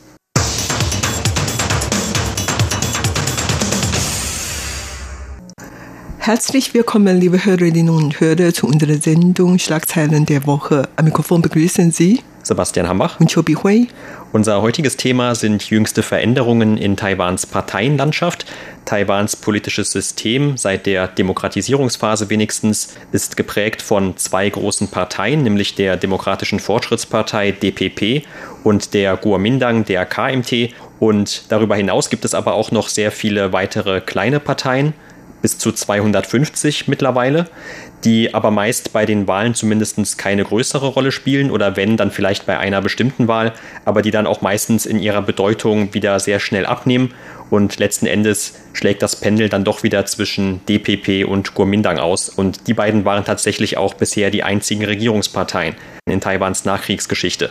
Herzlich 6.27 6.73
willkommen, 6.73 7.17
liebe 7.21 7.45
Hörerinnen 7.45 7.89
und 7.89 8.19
Hörer, 8.19 8.53
zu 8.53 8.67
unserer 8.67 8.95
Sendung 8.95 9.59
Schlagzeilen 9.59 10.25
der 10.25 10.45
Woche. 10.45 10.89
Am 10.97 11.05
Mikrofon 11.05 11.41
begrüßen 11.41 11.91
Sie 11.91 12.19
Sebastian 12.43 12.85
Hambach 12.85 13.21
und 13.21 13.33
Chobi 13.33 13.53
Hui. 13.53 13.87
Unser 14.33 14.61
heutiges 14.61 14.97
Thema 14.97 15.35
sind 15.35 15.69
jüngste 15.69 16.03
Veränderungen 16.03 16.75
in 16.75 16.97
Taiwans 16.97 17.45
Parteienlandschaft. 17.45 18.45
Taiwans 18.83 19.37
politisches 19.37 19.93
System, 19.93 20.57
seit 20.57 20.85
der 20.85 21.07
Demokratisierungsphase 21.07 22.29
wenigstens, 22.29 22.97
ist 23.13 23.37
geprägt 23.37 23.81
von 23.81 24.17
zwei 24.17 24.49
großen 24.49 24.89
Parteien, 24.89 25.43
nämlich 25.43 25.75
der 25.75 25.95
Demokratischen 25.95 26.59
Fortschrittspartei 26.59 27.53
DPP 27.53 28.27
und 28.65 28.93
der 28.93 29.15
Kuomintang, 29.15 29.85
der 29.85 30.05
KMT. 30.05 30.73
Und 30.99 31.43
darüber 31.47 31.77
hinaus 31.77 32.09
gibt 32.09 32.25
es 32.25 32.33
aber 32.33 32.55
auch 32.55 32.71
noch 32.71 32.89
sehr 32.89 33.13
viele 33.13 33.53
weitere 33.53 34.01
kleine 34.01 34.41
Parteien 34.41 34.93
bis 35.41 35.57
zu 35.57 35.71
250 35.71 36.87
mittlerweile, 36.87 37.47
die 38.03 38.33
aber 38.33 38.51
meist 38.51 38.93
bei 38.93 39.05
den 39.05 39.27
Wahlen 39.27 39.55
zumindest 39.55 40.17
keine 40.17 40.43
größere 40.43 40.87
Rolle 40.87 41.11
spielen 41.11 41.51
oder 41.51 41.75
wenn, 41.75 41.97
dann 41.97 42.11
vielleicht 42.11 42.45
bei 42.45 42.57
einer 42.57 42.81
bestimmten 42.81 43.27
Wahl, 43.27 43.53
aber 43.85 44.01
die 44.01 44.11
dann 44.11 44.27
auch 44.27 44.41
meistens 44.41 44.85
in 44.85 44.99
ihrer 44.99 45.21
Bedeutung 45.21 45.93
wieder 45.93 46.19
sehr 46.19 46.39
schnell 46.39 46.65
abnehmen. 46.65 47.13
Und 47.49 47.79
letzten 47.79 48.07
Endes 48.07 48.55
schlägt 48.73 49.01
das 49.01 49.15
Pendel 49.15 49.47
dann 49.47 49.63
doch 49.63 49.81
wieder 49.81 50.05
zwischen 50.05 50.65
DPP 50.65 51.25
und 51.25 51.53
Kuomintang 51.53 51.97
aus. 51.97 52.27
Und 52.27 52.67
die 52.67 52.73
beiden 52.73 53.05
waren 53.05 53.23
tatsächlich 53.23 53.77
auch 53.77 53.93
bisher 53.93 54.31
die 54.31 54.43
einzigen 54.43 54.83
Regierungsparteien 54.83 55.75
in 56.09 56.19
Taiwans 56.19 56.65
Nachkriegsgeschichte. 56.65 57.49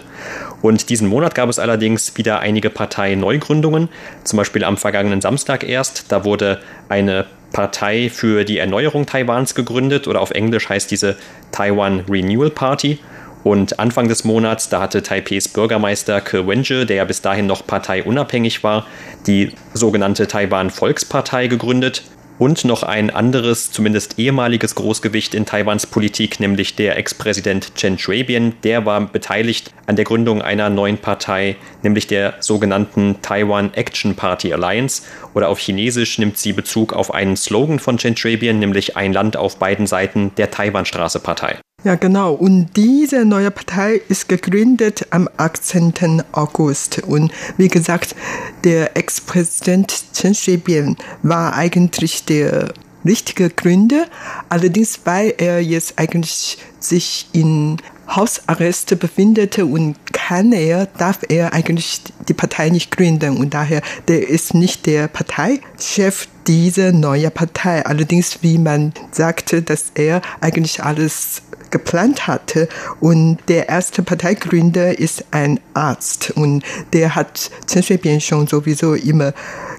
Und 0.60 0.90
diesen 0.90 1.08
Monat 1.08 1.34
gab 1.34 1.48
es 1.48 1.58
allerdings 1.58 2.16
wieder 2.16 2.40
einige 2.40 2.68
Parteineugründungen, 2.68 3.88
zum 4.24 4.36
Beispiel 4.36 4.64
am 4.64 4.76
vergangenen 4.76 5.20
Samstag 5.20 5.64
erst, 5.64 6.12
da 6.12 6.24
wurde 6.24 6.60
eine 6.88 7.26
Partei 7.56 8.10
für 8.10 8.44
die 8.44 8.58
Erneuerung 8.58 9.06
Taiwans 9.06 9.54
gegründet 9.54 10.06
oder 10.06 10.20
auf 10.20 10.30
Englisch 10.30 10.68
heißt 10.68 10.90
diese 10.90 11.16
Taiwan 11.52 12.00
Renewal 12.00 12.50
Party. 12.50 12.98
Und 13.44 13.78
Anfang 13.78 14.08
des 14.08 14.24
Monats, 14.24 14.68
da 14.68 14.82
hatte 14.82 15.02
Taipehs 15.02 15.48
Bürgermeister 15.48 16.20
Ke 16.20 16.46
Wenje, 16.46 16.84
der 16.84 16.96
ja 16.96 17.04
bis 17.06 17.22
dahin 17.22 17.46
noch 17.46 17.66
parteiunabhängig 17.66 18.62
war, 18.62 18.84
die 19.26 19.52
sogenannte 19.72 20.28
Taiwan 20.28 20.68
Volkspartei 20.68 21.46
gegründet 21.46 22.02
und 22.38 22.64
noch 22.64 22.82
ein 22.82 23.10
anderes, 23.10 23.70
zumindest 23.72 24.18
ehemaliges 24.18 24.74
Großgewicht 24.74 25.34
in 25.34 25.46
Taiwans 25.46 25.86
Politik, 25.86 26.40
nämlich 26.40 26.76
der 26.76 26.96
Ex-Präsident 26.96 27.74
Chen 27.74 27.98
Shui-bian. 27.98 28.54
Der 28.62 28.86
war 28.86 29.00
beteiligt 29.00 29.72
an 29.86 29.96
der 29.96 30.04
Gründung 30.04 30.42
einer 30.42 30.70
neuen 30.70 30.98
Partei, 30.98 31.56
nämlich 31.82 32.06
der 32.06 32.34
sogenannten 32.40 33.16
Taiwan 33.22 33.72
Action 33.74 34.14
Party 34.14 34.52
Alliance. 34.52 35.02
Oder 35.34 35.48
auf 35.48 35.58
Chinesisch 35.58 36.18
nimmt 36.18 36.38
sie 36.38 36.52
Bezug 36.52 36.92
auf 36.92 37.12
einen 37.12 37.36
Slogan 37.36 37.78
von 37.78 37.98
Chen 37.98 38.16
Shui-bian, 38.16 38.58
nämlich 38.58 38.96
ein 38.96 39.12
Land 39.12 39.36
auf 39.36 39.58
beiden 39.58 39.86
Seiten 39.86 40.32
der 40.36 40.50
Taiwanstraße 40.50 41.20
Partei. 41.20 41.58
Ja, 41.86 41.94
genau. 41.94 42.32
Und 42.32 42.70
diese 42.74 43.24
neue 43.24 43.52
Partei 43.52 44.00
ist 44.08 44.28
gegründet 44.28 45.06
am 45.10 45.28
18. 45.36 46.24
August. 46.32 46.98
Und 47.06 47.30
wie 47.58 47.68
gesagt, 47.68 48.16
der 48.64 48.96
Ex-Präsident 48.96 50.12
Chen 50.12 50.34
Shui-bian 50.34 50.96
war 51.22 51.54
eigentlich 51.54 52.24
der 52.24 52.74
richtige 53.04 53.50
Gründer. 53.50 54.06
Allerdings, 54.48 54.98
weil 55.04 55.34
er 55.38 55.62
jetzt 55.62 55.96
eigentlich 55.96 56.58
sich 56.80 57.28
in 57.32 57.76
Hausarrest 58.08 58.98
befindete 58.98 59.64
und 59.64 59.94
kann 60.12 60.52
er, 60.52 60.86
darf 60.86 61.20
er 61.28 61.52
eigentlich 61.52 62.00
die 62.28 62.34
Partei 62.34 62.70
nicht 62.70 62.90
gründen 62.90 63.36
und 63.36 63.54
daher, 63.54 63.80
der 64.08 64.28
ist 64.28 64.54
nicht 64.54 64.86
der 64.86 65.08
Parteichef 65.08 66.28
dieser 66.46 66.92
neuen 66.92 67.30
Partei. 67.30 67.84
Allerdings, 67.84 68.38
wie 68.42 68.58
man 68.58 68.92
sagte, 69.10 69.62
dass 69.62 69.92
er 69.94 70.22
eigentlich 70.40 70.82
alles 70.82 71.42
geplant 71.76 72.26
hatte. 72.26 72.68
Und 73.00 73.38
der 73.48 73.68
erste 73.68 74.02
Parteigründer 74.02 74.98
ist 74.98 75.24
ein 75.30 75.60
Arzt 75.74 76.30
und 76.30 76.64
der 76.92 77.14
hat 77.14 77.50
Chen 77.66 77.82
Shui-bian 77.82 78.20
schon 78.20 78.46
sowieso 78.46 78.94
immer 78.94 79.32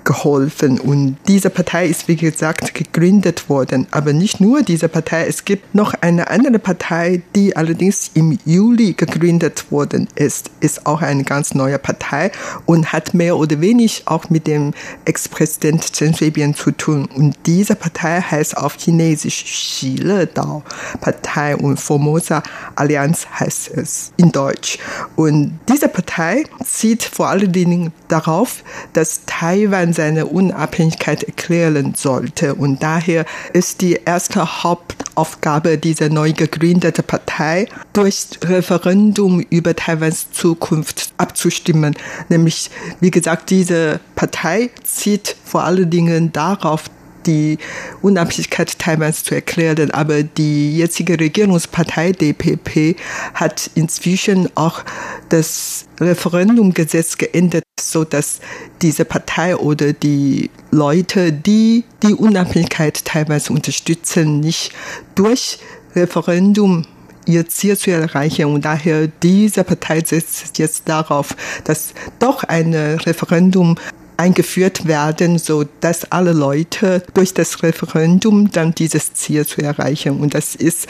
geholfen. 0.08 0.80
Und 0.80 1.18
diese 1.28 1.50
Partei 1.50 1.88
ist, 1.88 2.08
wie 2.08 2.16
gesagt, 2.16 2.74
gegründet 2.74 3.50
worden. 3.50 3.88
Aber 3.92 4.14
nicht 4.14 4.40
nur 4.40 4.62
diese 4.62 4.88
Partei, 4.88 5.26
es 5.28 5.44
gibt 5.44 5.76
noch 5.76 5.94
eine 6.00 6.30
andere 6.30 6.60
Partei, 6.60 7.22
die 7.36 7.58
allerdings 7.58 8.12
im 8.14 8.40
Juli 8.46 8.94
gegründet 8.94 9.70
worden 9.70 10.08
ist. 10.16 10.50
Ist 10.62 10.86
auch 10.86 11.02
eine 11.02 11.26
ganz 11.26 11.56
neue 11.56 11.78
Partei 11.78 12.32
und 12.66 12.94
hat 12.94 13.14
mehr 13.14 13.36
oder 13.36 13.60
weniger 13.60 13.78
auch 14.06 14.30
mit 14.30 14.48
dem 14.48 14.74
Ex-Präsident 15.06 15.92
Chen 15.92 16.14
Shui-bian 16.14 16.56
zu 16.56 16.72
tun. 16.72 17.10
Und 17.14 17.36
diese 17.46 17.76
Partei 17.76 18.22
heißt 18.22 18.56
auf 18.56 18.76
Chinesisch 18.78 19.44
Xile 19.44 20.28
Dao 20.28 20.64
Partei 21.02 21.56
und 21.56 21.80
Formosa 21.88 22.44
Allianz 22.76 23.26
heißt 23.40 23.70
es 23.70 24.12
in 24.18 24.34
Deutsch. 24.34 24.78
Und 25.16 25.58
diese 25.70 25.88
Partei 25.88 26.44
zieht 26.66 27.04
vor 27.04 27.30
allen 27.30 27.54
Dingen 27.54 27.94
darauf, 28.10 28.64
dass 28.92 29.22
Taiwan 29.26 29.94
seine 29.94 30.26
Unabhängigkeit 30.26 31.24
erklären 31.24 31.94
sollte. 31.96 32.56
Und 32.56 32.84
daher 32.84 33.26
ist 33.54 33.80
die 33.80 34.02
erste 34.04 34.64
Hauptaufgabe 34.64 35.78
dieser 35.78 36.10
neu 36.10 36.34
gegründeten 36.34 37.06
Partei, 37.06 37.68
durch 37.94 38.28
Referendum 38.44 39.40
über 39.50 39.74
Taiwans 39.74 40.32
Zukunft 40.32 41.14
abzustimmen. 41.18 41.96
Nämlich, 42.28 42.70
wie 43.00 43.12
gesagt, 43.12 43.50
diese 43.50 44.02
Partei 44.16 44.72
zieht 44.84 45.38
vor 45.46 45.64
allen 45.64 45.90
Dingen 45.90 46.34
darauf, 46.34 46.84
die 47.28 47.58
Unabhängigkeit 48.02 48.80
Taiwans 48.80 49.24
zu 49.24 49.36
erklären. 49.36 49.92
Aber 49.92 50.24
die 50.24 50.78
jetzige 50.78 51.20
Regierungspartei 51.20 52.14
DPP 52.14 52.96
hat 53.34 53.70
inzwischen 53.76 54.50
auch 54.56 54.84
das 55.30 55.86
Referendumgesetz 56.00 57.18
geändert, 57.18 57.64
so 57.80 58.04
dass 58.04 58.40
diese 58.82 59.06
Partei 59.06 59.56
oder 59.56 59.94
die 59.94 60.50
Leute, 60.72 61.32
die 61.32 61.84
die 62.02 62.14
Unabhängigkeit 62.14 63.06
Taiwans 63.06 63.50
unterstützen, 63.50 64.40
nicht 64.40 64.72
durch 65.16 65.60
Referendum 65.96 66.86
ihr 67.28 67.48
Ziel 67.48 67.78
zu 67.78 67.92
erreichen. 67.92 68.46
Und 68.46 68.66
daher 68.66 69.08
diese 69.08 69.64
Partei 69.64 70.02
setzt 70.04 70.58
jetzt 70.58 70.88
darauf, 70.88 71.36
dass 71.66 71.94
doch 72.20 72.44
ein 72.44 72.74
Referendum 72.74 73.76
eingeführt 74.18 74.88
werden, 74.88 75.38
so 75.38 75.64
dass 75.82 76.12
alle 76.12 76.34
Leute 76.34 77.04
durch 77.14 77.34
das 77.34 77.64
Referendum 77.64 78.52
dann 78.52 78.74
dieses 78.74 79.14
Ziel 79.14 79.46
zu 79.46 79.62
erreichen. 79.62 80.20
Und 80.20 80.34
das 80.34 80.56
ist 80.56 80.88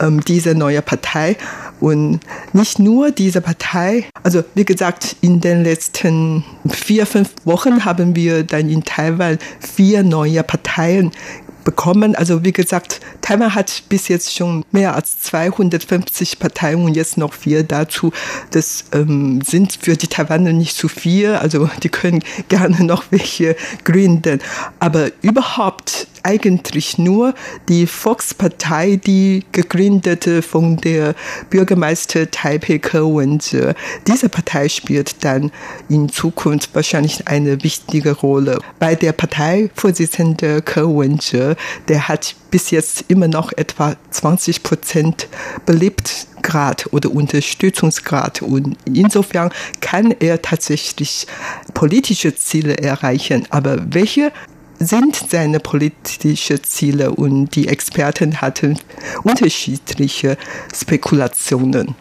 ähm, 0.00 0.20
diese 0.20 0.54
neue 0.54 0.82
Partei. 0.82 1.36
Und 1.80 2.20
nicht 2.52 2.78
nur 2.78 3.10
diese 3.10 3.40
Partei, 3.40 4.06
also 4.22 4.42
wie 4.54 4.64
gesagt, 4.64 5.16
in 5.20 5.40
den 5.40 5.62
letzten 5.62 6.44
vier, 6.68 7.06
fünf 7.06 7.30
Wochen 7.44 7.84
haben 7.84 8.16
wir 8.16 8.42
dann 8.42 8.68
in 8.68 8.82
Taiwan 8.84 9.38
vier 9.60 10.02
neue 10.02 10.42
Parteien 10.42 11.12
bekommen. 11.68 12.14
Also 12.14 12.46
wie 12.46 12.52
gesagt, 12.54 13.00
Taiwan 13.20 13.54
hat 13.54 13.82
bis 13.90 14.08
jetzt 14.08 14.34
schon 14.34 14.64
mehr 14.72 14.94
als 14.94 15.20
250 15.20 16.38
Parteien 16.38 16.82
und 16.82 16.94
jetzt 16.94 17.18
noch 17.18 17.34
vier 17.34 17.62
dazu. 17.62 18.10
Das 18.52 18.86
ähm, 18.92 19.42
sind 19.42 19.78
für 19.78 19.94
die 19.94 20.06
Taiwaner 20.06 20.54
nicht 20.54 20.74
zu 20.74 20.88
viel. 20.88 21.34
Also 21.34 21.68
die 21.82 21.90
können 21.90 22.24
gerne 22.48 22.82
noch 22.84 23.04
welche 23.10 23.54
gründen. 23.84 24.40
Aber 24.78 25.10
überhaupt 25.20 26.06
eigentlich 26.22 26.98
nur 26.98 27.34
die 27.68 27.86
Volkspartei, 27.86 28.96
die 28.96 29.44
gegründete 29.52 30.42
von 30.42 30.76
der 30.76 31.14
Bürgermeister 31.50 32.30
Taipei 32.30 32.78
Ke 32.78 33.02
Wen-je. 33.04 33.74
Diese 34.06 34.28
Partei 34.28 34.68
spielt 34.68 35.24
dann 35.24 35.50
in 35.88 36.08
Zukunft 36.08 36.74
wahrscheinlich 36.74 37.28
eine 37.28 37.62
wichtige 37.62 38.12
Rolle. 38.12 38.58
Bei 38.78 38.94
der 38.94 39.12
Parteivorsitzende 39.12 40.62
Ke 40.62 40.86
Wen-je, 40.86 41.54
der 41.88 42.08
hat 42.08 42.34
bis 42.50 42.70
jetzt 42.70 43.04
immer 43.08 43.28
noch 43.28 43.52
etwa 43.56 43.96
20 44.10 44.62
Prozent 44.62 45.28
Beliebtgrad 45.66 46.92
oder 46.92 47.10
Unterstützungsgrad. 47.10 48.42
Und 48.42 48.76
insofern 48.84 49.50
kann 49.80 50.14
er 50.18 50.42
tatsächlich 50.42 51.26
politische 51.74 52.34
Ziele 52.34 52.78
erreichen. 52.78 53.46
Aber 53.50 53.78
welche 53.92 54.32
sind 54.78 55.16
seine 55.28 55.60
politischen 55.60 56.62
Ziele 56.62 57.10
und 57.10 57.54
die 57.56 57.68
Experten 57.68 58.40
hatten 58.40 58.78
unterschiedliche 59.24 60.36
Spekulationen. 60.74 61.96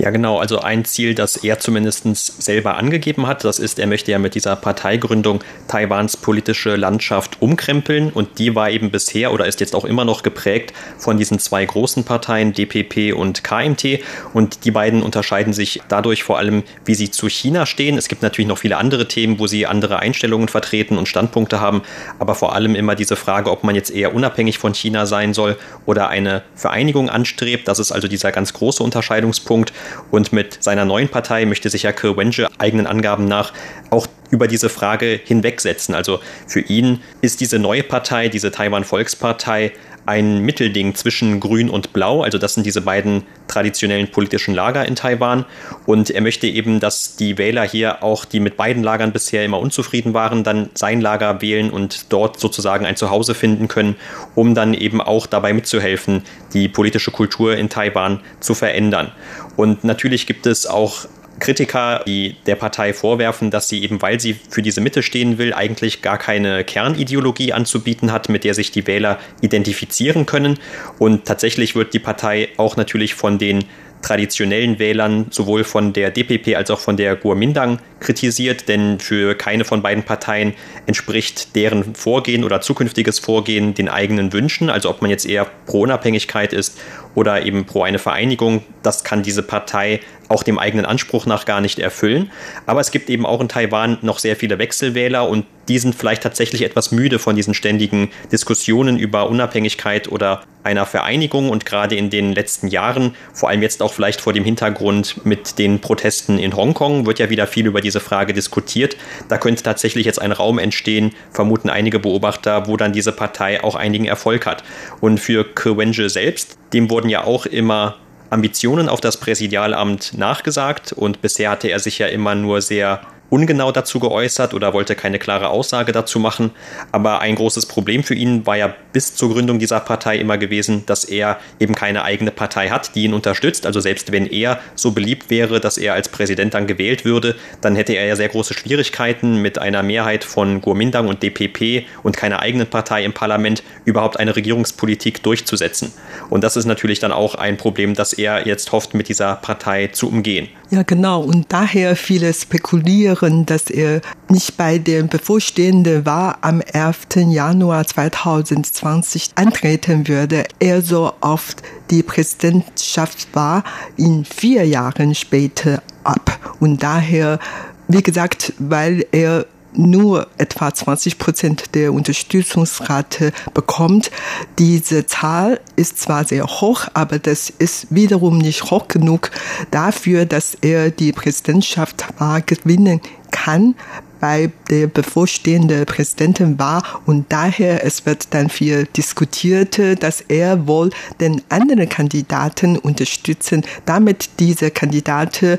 Ja, 0.00 0.08
genau. 0.08 0.38
Also 0.38 0.60
ein 0.60 0.86
Ziel, 0.86 1.14
das 1.14 1.36
er 1.36 1.58
zumindest 1.58 2.42
selber 2.42 2.78
angegeben 2.78 3.26
hat, 3.26 3.44
das 3.44 3.58
ist, 3.58 3.78
er 3.78 3.86
möchte 3.86 4.10
ja 4.10 4.18
mit 4.18 4.34
dieser 4.34 4.56
Parteigründung 4.56 5.44
Taiwans 5.68 6.16
politische 6.16 6.76
Landschaft 6.76 7.42
umkrempeln. 7.42 8.08
Und 8.08 8.38
die 8.38 8.54
war 8.54 8.70
eben 8.70 8.90
bisher 8.90 9.30
oder 9.30 9.46
ist 9.46 9.60
jetzt 9.60 9.74
auch 9.74 9.84
immer 9.84 10.06
noch 10.06 10.22
geprägt 10.22 10.72
von 10.96 11.18
diesen 11.18 11.38
zwei 11.38 11.66
großen 11.66 12.04
Parteien, 12.04 12.54
DPP 12.54 13.14
und 13.14 13.44
KMT. 13.44 14.00
Und 14.32 14.64
die 14.64 14.70
beiden 14.70 15.02
unterscheiden 15.02 15.52
sich 15.52 15.82
dadurch 15.88 16.22
vor 16.22 16.38
allem, 16.38 16.62
wie 16.86 16.94
sie 16.94 17.10
zu 17.10 17.28
China 17.28 17.66
stehen. 17.66 17.98
Es 17.98 18.08
gibt 18.08 18.22
natürlich 18.22 18.48
noch 18.48 18.56
viele 18.56 18.78
andere 18.78 19.06
Themen, 19.06 19.38
wo 19.38 19.46
sie 19.46 19.66
andere 19.66 19.98
Einstellungen 19.98 20.48
vertreten 20.48 20.96
und 20.96 21.08
Standpunkte 21.08 21.60
haben. 21.60 21.82
Aber 22.18 22.34
vor 22.34 22.54
allem 22.54 22.74
immer 22.74 22.94
diese 22.94 23.16
Frage, 23.16 23.50
ob 23.50 23.64
man 23.64 23.74
jetzt 23.74 23.90
eher 23.90 24.14
unabhängig 24.14 24.56
von 24.56 24.72
China 24.72 25.04
sein 25.04 25.34
soll 25.34 25.58
oder 25.84 26.08
eine 26.08 26.42
Vereinigung 26.54 27.10
anstrebt. 27.10 27.68
Das 27.68 27.78
ist 27.78 27.92
also 27.92 28.08
dieser 28.08 28.32
ganz 28.32 28.54
große 28.54 28.82
Unterscheidungspunkt. 28.82 29.74
Und 30.10 30.32
mit 30.32 30.62
seiner 30.62 30.84
neuen 30.84 31.08
Partei 31.08 31.44
möchte 31.46 31.70
sich 31.70 31.84
ja 31.84 31.92
Kirwenge 31.92 32.48
eigenen 32.58 32.86
Angaben 32.86 33.24
nach 33.24 33.52
auch 33.90 34.06
über 34.30 34.46
diese 34.46 34.68
Frage 34.68 35.20
hinwegsetzen. 35.22 35.94
Also 35.94 36.20
für 36.46 36.60
ihn 36.60 37.02
ist 37.20 37.40
diese 37.40 37.58
neue 37.58 37.82
Partei, 37.82 38.28
diese 38.28 38.50
Taiwan 38.50 38.84
Volkspartei, 38.84 39.72
ein 40.06 40.38
Mittelding 40.40 40.94
zwischen 40.94 41.40
Grün 41.40 41.70
und 41.70 41.92
Blau. 41.92 42.22
Also 42.22 42.38
das 42.38 42.54
sind 42.54 42.64
diese 42.64 42.80
beiden 42.80 43.24
traditionellen 43.48 44.10
politischen 44.10 44.54
Lager 44.54 44.86
in 44.86 44.96
Taiwan. 44.96 45.44
Und 45.86 46.10
er 46.10 46.20
möchte 46.20 46.46
eben, 46.46 46.80
dass 46.80 47.16
die 47.16 47.38
Wähler 47.38 47.62
hier 47.62 48.02
auch, 48.02 48.24
die 48.24 48.40
mit 48.40 48.56
beiden 48.56 48.82
Lagern 48.82 49.12
bisher 49.12 49.44
immer 49.44 49.60
unzufrieden 49.60 50.14
waren, 50.14 50.44
dann 50.44 50.70
sein 50.74 51.00
Lager 51.00 51.40
wählen 51.40 51.70
und 51.70 52.12
dort 52.12 52.40
sozusagen 52.40 52.86
ein 52.86 52.96
Zuhause 52.96 53.34
finden 53.34 53.68
können, 53.68 53.96
um 54.34 54.54
dann 54.54 54.74
eben 54.74 55.00
auch 55.00 55.26
dabei 55.26 55.52
mitzuhelfen, 55.52 56.22
die 56.52 56.68
politische 56.68 57.10
Kultur 57.10 57.56
in 57.56 57.68
Taiwan 57.68 58.20
zu 58.40 58.54
verändern. 58.54 59.12
Und 59.56 59.84
natürlich 59.84 60.26
gibt 60.26 60.46
es 60.46 60.66
auch 60.66 61.06
Kritiker, 61.40 62.04
die 62.06 62.36
der 62.46 62.54
Partei 62.54 62.92
vorwerfen, 62.92 63.50
dass 63.50 63.68
sie 63.68 63.82
eben, 63.82 64.00
weil 64.00 64.20
sie 64.20 64.34
für 64.34 64.62
diese 64.62 64.80
Mitte 64.80 65.02
stehen 65.02 65.38
will, 65.38 65.52
eigentlich 65.52 66.02
gar 66.02 66.18
keine 66.18 66.62
Kernideologie 66.64 67.52
anzubieten 67.52 68.12
hat, 68.12 68.28
mit 68.28 68.44
der 68.44 68.54
sich 68.54 68.70
die 68.70 68.86
Wähler 68.86 69.18
identifizieren 69.40 70.26
können. 70.26 70.58
Und 70.98 71.24
tatsächlich 71.24 71.74
wird 71.74 71.94
die 71.94 71.98
Partei 71.98 72.50
auch 72.56 72.76
natürlich 72.76 73.14
von 73.14 73.38
den 73.38 73.64
traditionellen 74.02 74.78
Wählern 74.78 75.26
sowohl 75.30 75.64
von 75.64 75.92
der 75.92 76.10
DPP 76.10 76.56
als 76.56 76.70
auch 76.70 76.80
von 76.80 76.96
der 76.96 77.16
Guomindang 77.16 77.78
kritisiert, 78.00 78.68
denn 78.68 78.98
für 78.98 79.34
keine 79.34 79.64
von 79.64 79.82
beiden 79.82 80.04
Parteien 80.04 80.54
entspricht 80.86 81.54
deren 81.54 81.94
Vorgehen 81.94 82.44
oder 82.44 82.60
zukünftiges 82.60 83.18
Vorgehen 83.18 83.74
den 83.74 83.88
eigenen 83.88 84.32
Wünschen. 84.32 84.70
Also 84.70 84.90
ob 84.90 85.02
man 85.02 85.10
jetzt 85.10 85.26
eher 85.26 85.46
pro 85.66 85.82
Unabhängigkeit 85.82 86.52
ist 86.52 86.78
oder 87.14 87.44
eben 87.44 87.66
pro 87.66 87.82
eine 87.82 87.98
Vereinigung, 87.98 88.62
das 88.82 89.04
kann 89.04 89.22
diese 89.22 89.42
Partei 89.42 90.00
auch 90.30 90.42
dem 90.44 90.58
eigenen 90.58 90.86
Anspruch 90.86 91.26
nach 91.26 91.44
gar 91.44 91.60
nicht 91.60 91.78
erfüllen. 91.80 92.30
Aber 92.64 92.80
es 92.80 92.92
gibt 92.92 93.10
eben 93.10 93.26
auch 93.26 93.40
in 93.40 93.48
Taiwan 93.48 93.98
noch 94.02 94.20
sehr 94.20 94.36
viele 94.36 94.58
Wechselwähler 94.58 95.28
und 95.28 95.44
die 95.68 95.78
sind 95.78 95.94
vielleicht 95.94 96.22
tatsächlich 96.22 96.62
etwas 96.62 96.92
müde 96.92 97.18
von 97.18 97.36
diesen 97.36 97.52
ständigen 97.52 98.10
Diskussionen 98.30 98.96
über 98.96 99.28
Unabhängigkeit 99.28 100.10
oder 100.10 100.42
einer 100.62 100.86
Vereinigung 100.86 101.48
und 101.48 101.66
gerade 101.66 101.96
in 101.96 102.10
den 102.10 102.32
letzten 102.32 102.68
Jahren, 102.68 103.14
vor 103.32 103.48
allem 103.48 103.62
jetzt 103.62 103.82
auch 103.82 103.92
vielleicht 103.92 104.20
vor 104.20 104.32
dem 104.32 104.44
Hintergrund 104.44 105.24
mit 105.24 105.58
den 105.58 105.80
Protesten 105.80 106.38
in 106.38 106.54
Hongkong, 106.54 107.06
wird 107.06 107.18
ja 107.18 107.30
wieder 107.30 107.46
viel 107.46 107.66
über 107.66 107.80
diese 107.80 108.00
Frage 108.00 108.32
diskutiert. 108.32 108.96
Da 109.28 109.38
könnte 109.38 109.62
tatsächlich 109.62 110.06
jetzt 110.06 110.20
ein 110.20 110.32
Raum 110.32 110.58
entstehen, 110.58 111.12
vermuten 111.32 111.70
einige 111.70 111.98
Beobachter, 111.98 112.68
wo 112.68 112.76
dann 112.76 112.92
diese 112.92 113.12
Partei 113.12 113.64
auch 113.64 113.74
einigen 113.74 114.04
Erfolg 114.04 114.46
hat. 114.46 114.62
Und 115.00 115.18
für 115.18 115.44
Kerwenge 115.44 116.08
selbst, 116.08 116.58
dem 116.72 116.90
wurden 116.90 117.08
ja 117.08 117.24
auch 117.24 117.46
immer 117.46 117.96
Ambitionen 118.30 118.88
auf 118.88 119.00
das 119.00 119.18
Präsidialamt 119.18 120.16
nachgesagt. 120.16 120.92
Und 120.92 121.20
bisher 121.20 121.50
hatte 121.50 121.68
er 121.68 121.80
sich 121.80 121.98
ja 121.98 122.06
immer 122.06 122.34
nur 122.34 122.62
sehr 122.62 123.00
ungenau 123.30 123.72
dazu 123.72 124.00
geäußert 124.00 124.52
oder 124.52 124.74
wollte 124.74 124.94
keine 124.94 125.18
klare 125.18 125.48
Aussage 125.48 125.92
dazu 125.92 126.18
machen. 126.18 126.50
Aber 126.92 127.20
ein 127.20 127.36
großes 127.36 127.66
Problem 127.66 128.02
für 128.02 128.14
ihn 128.14 128.46
war 128.46 128.56
ja 128.56 128.74
bis 128.92 129.14
zur 129.14 129.32
Gründung 129.32 129.58
dieser 129.58 129.80
Partei 129.80 130.18
immer 130.18 130.36
gewesen, 130.36 130.84
dass 130.86 131.04
er 131.04 131.38
eben 131.58 131.74
keine 131.74 132.02
eigene 132.02 132.32
Partei 132.32 132.68
hat, 132.68 132.94
die 132.94 133.04
ihn 133.04 133.14
unterstützt. 133.14 133.64
Also 133.66 133.80
selbst 133.80 134.12
wenn 134.12 134.26
er 134.26 134.60
so 134.74 134.90
beliebt 134.90 135.30
wäre, 135.30 135.60
dass 135.60 135.78
er 135.78 135.94
als 135.94 136.08
Präsident 136.08 136.54
dann 136.54 136.66
gewählt 136.66 137.04
würde, 137.04 137.36
dann 137.60 137.76
hätte 137.76 137.94
er 137.94 138.06
ja 138.06 138.16
sehr 138.16 138.28
große 138.28 138.54
Schwierigkeiten 138.54 139.40
mit 139.40 139.58
einer 139.58 139.82
Mehrheit 139.82 140.24
von 140.24 140.60
Guomindang 140.60 141.08
und 141.08 141.22
DPP 141.22 141.86
und 142.02 142.16
keiner 142.16 142.40
eigenen 142.40 142.66
Partei 142.66 143.04
im 143.04 143.12
Parlament 143.12 143.62
überhaupt 143.84 144.18
eine 144.18 144.34
Regierungspolitik 144.34 145.22
durchzusetzen. 145.22 145.92
Und 146.28 146.42
das 146.42 146.56
ist 146.56 146.66
natürlich 146.66 146.98
dann 146.98 147.12
auch 147.12 147.36
ein 147.36 147.56
Problem, 147.56 147.94
das 147.94 148.12
er 148.12 148.46
jetzt 148.46 148.72
hofft, 148.72 148.94
mit 148.94 149.08
dieser 149.08 149.36
Partei 149.36 149.88
zu 149.88 150.08
umgehen. 150.08 150.48
Ja, 150.72 150.84
genau. 150.84 151.22
Und 151.22 151.46
daher 151.52 151.96
viele 151.96 152.32
spekulieren, 152.32 153.44
dass 153.44 153.70
er 153.70 154.00
nicht 154.28 154.56
bei 154.56 154.78
der 154.78 155.02
bevorstehenden 155.02 156.06
Wahl 156.06 156.36
am 156.42 156.60
11. 156.60 157.28
Januar 157.28 157.84
2020 157.84 159.30
antreten 159.34 160.06
würde. 160.06 160.44
Er 160.60 160.80
so 160.80 161.12
auf 161.20 161.56
die 161.90 162.04
Präsidentschaftswahl 162.04 163.64
in 163.96 164.24
vier 164.24 164.64
Jahren 164.64 165.16
später 165.16 165.82
ab. 166.04 166.54
Und 166.60 166.84
daher, 166.84 167.40
wie 167.88 168.02
gesagt, 168.02 168.52
weil 168.60 169.04
er 169.10 169.46
nur 169.72 170.26
etwa 170.38 170.72
20 170.72 171.18
Prozent 171.18 171.74
der 171.74 171.92
Unterstützungsrate 171.92 173.32
bekommt. 173.54 174.10
Diese 174.58 175.06
Zahl 175.06 175.60
ist 175.76 175.98
zwar 175.98 176.24
sehr 176.24 176.46
hoch, 176.46 176.86
aber 176.94 177.18
das 177.18 177.50
ist 177.50 177.86
wiederum 177.90 178.38
nicht 178.38 178.70
hoch 178.70 178.88
genug 178.88 179.30
dafür, 179.70 180.26
dass 180.26 180.56
er 180.60 180.90
die 180.90 181.12
Präsidentschaft 181.12 182.04
gewinnen 182.46 183.00
kann 183.30 183.74
bei 184.20 184.50
der 184.68 184.86
bevorstehenden 184.86 185.86
Präsidentenwahl 185.86 186.82
und 187.06 187.32
daher 187.32 187.84
es 187.84 188.04
wird 188.06 188.32
dann 188.34 188.50
viel 188.50 188.86
diskutiert, 188.96 189.80
dass 190.02 190.20
er 190.20 190.66
wohl 190.66 190.90
den 191.20 191.42
anderen 191.48 191.88
Kandidaten 191.88 192.76
unterstützen, 192.76 193.64
damit 193.86 194.28
diese 194.38 194.70
Kandidaten 194.70 195.58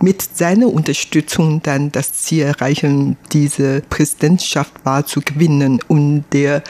mit 0.00 0.22
seiner 0.36 0.68
Unterstützung 0.68 1.62
dann 1.62 1.92
das 1.92 2.12
Ziel 2.12 2.44
erreichen, 2.44 3.16
diese 3.32 3.82
Präsidentschaft 3.88 4.72
wahr 4.84 5.06
zu 5.06 5.20
gewinnen. 5.20 5.80
Und 5.88 6.24
der 6.32 6.62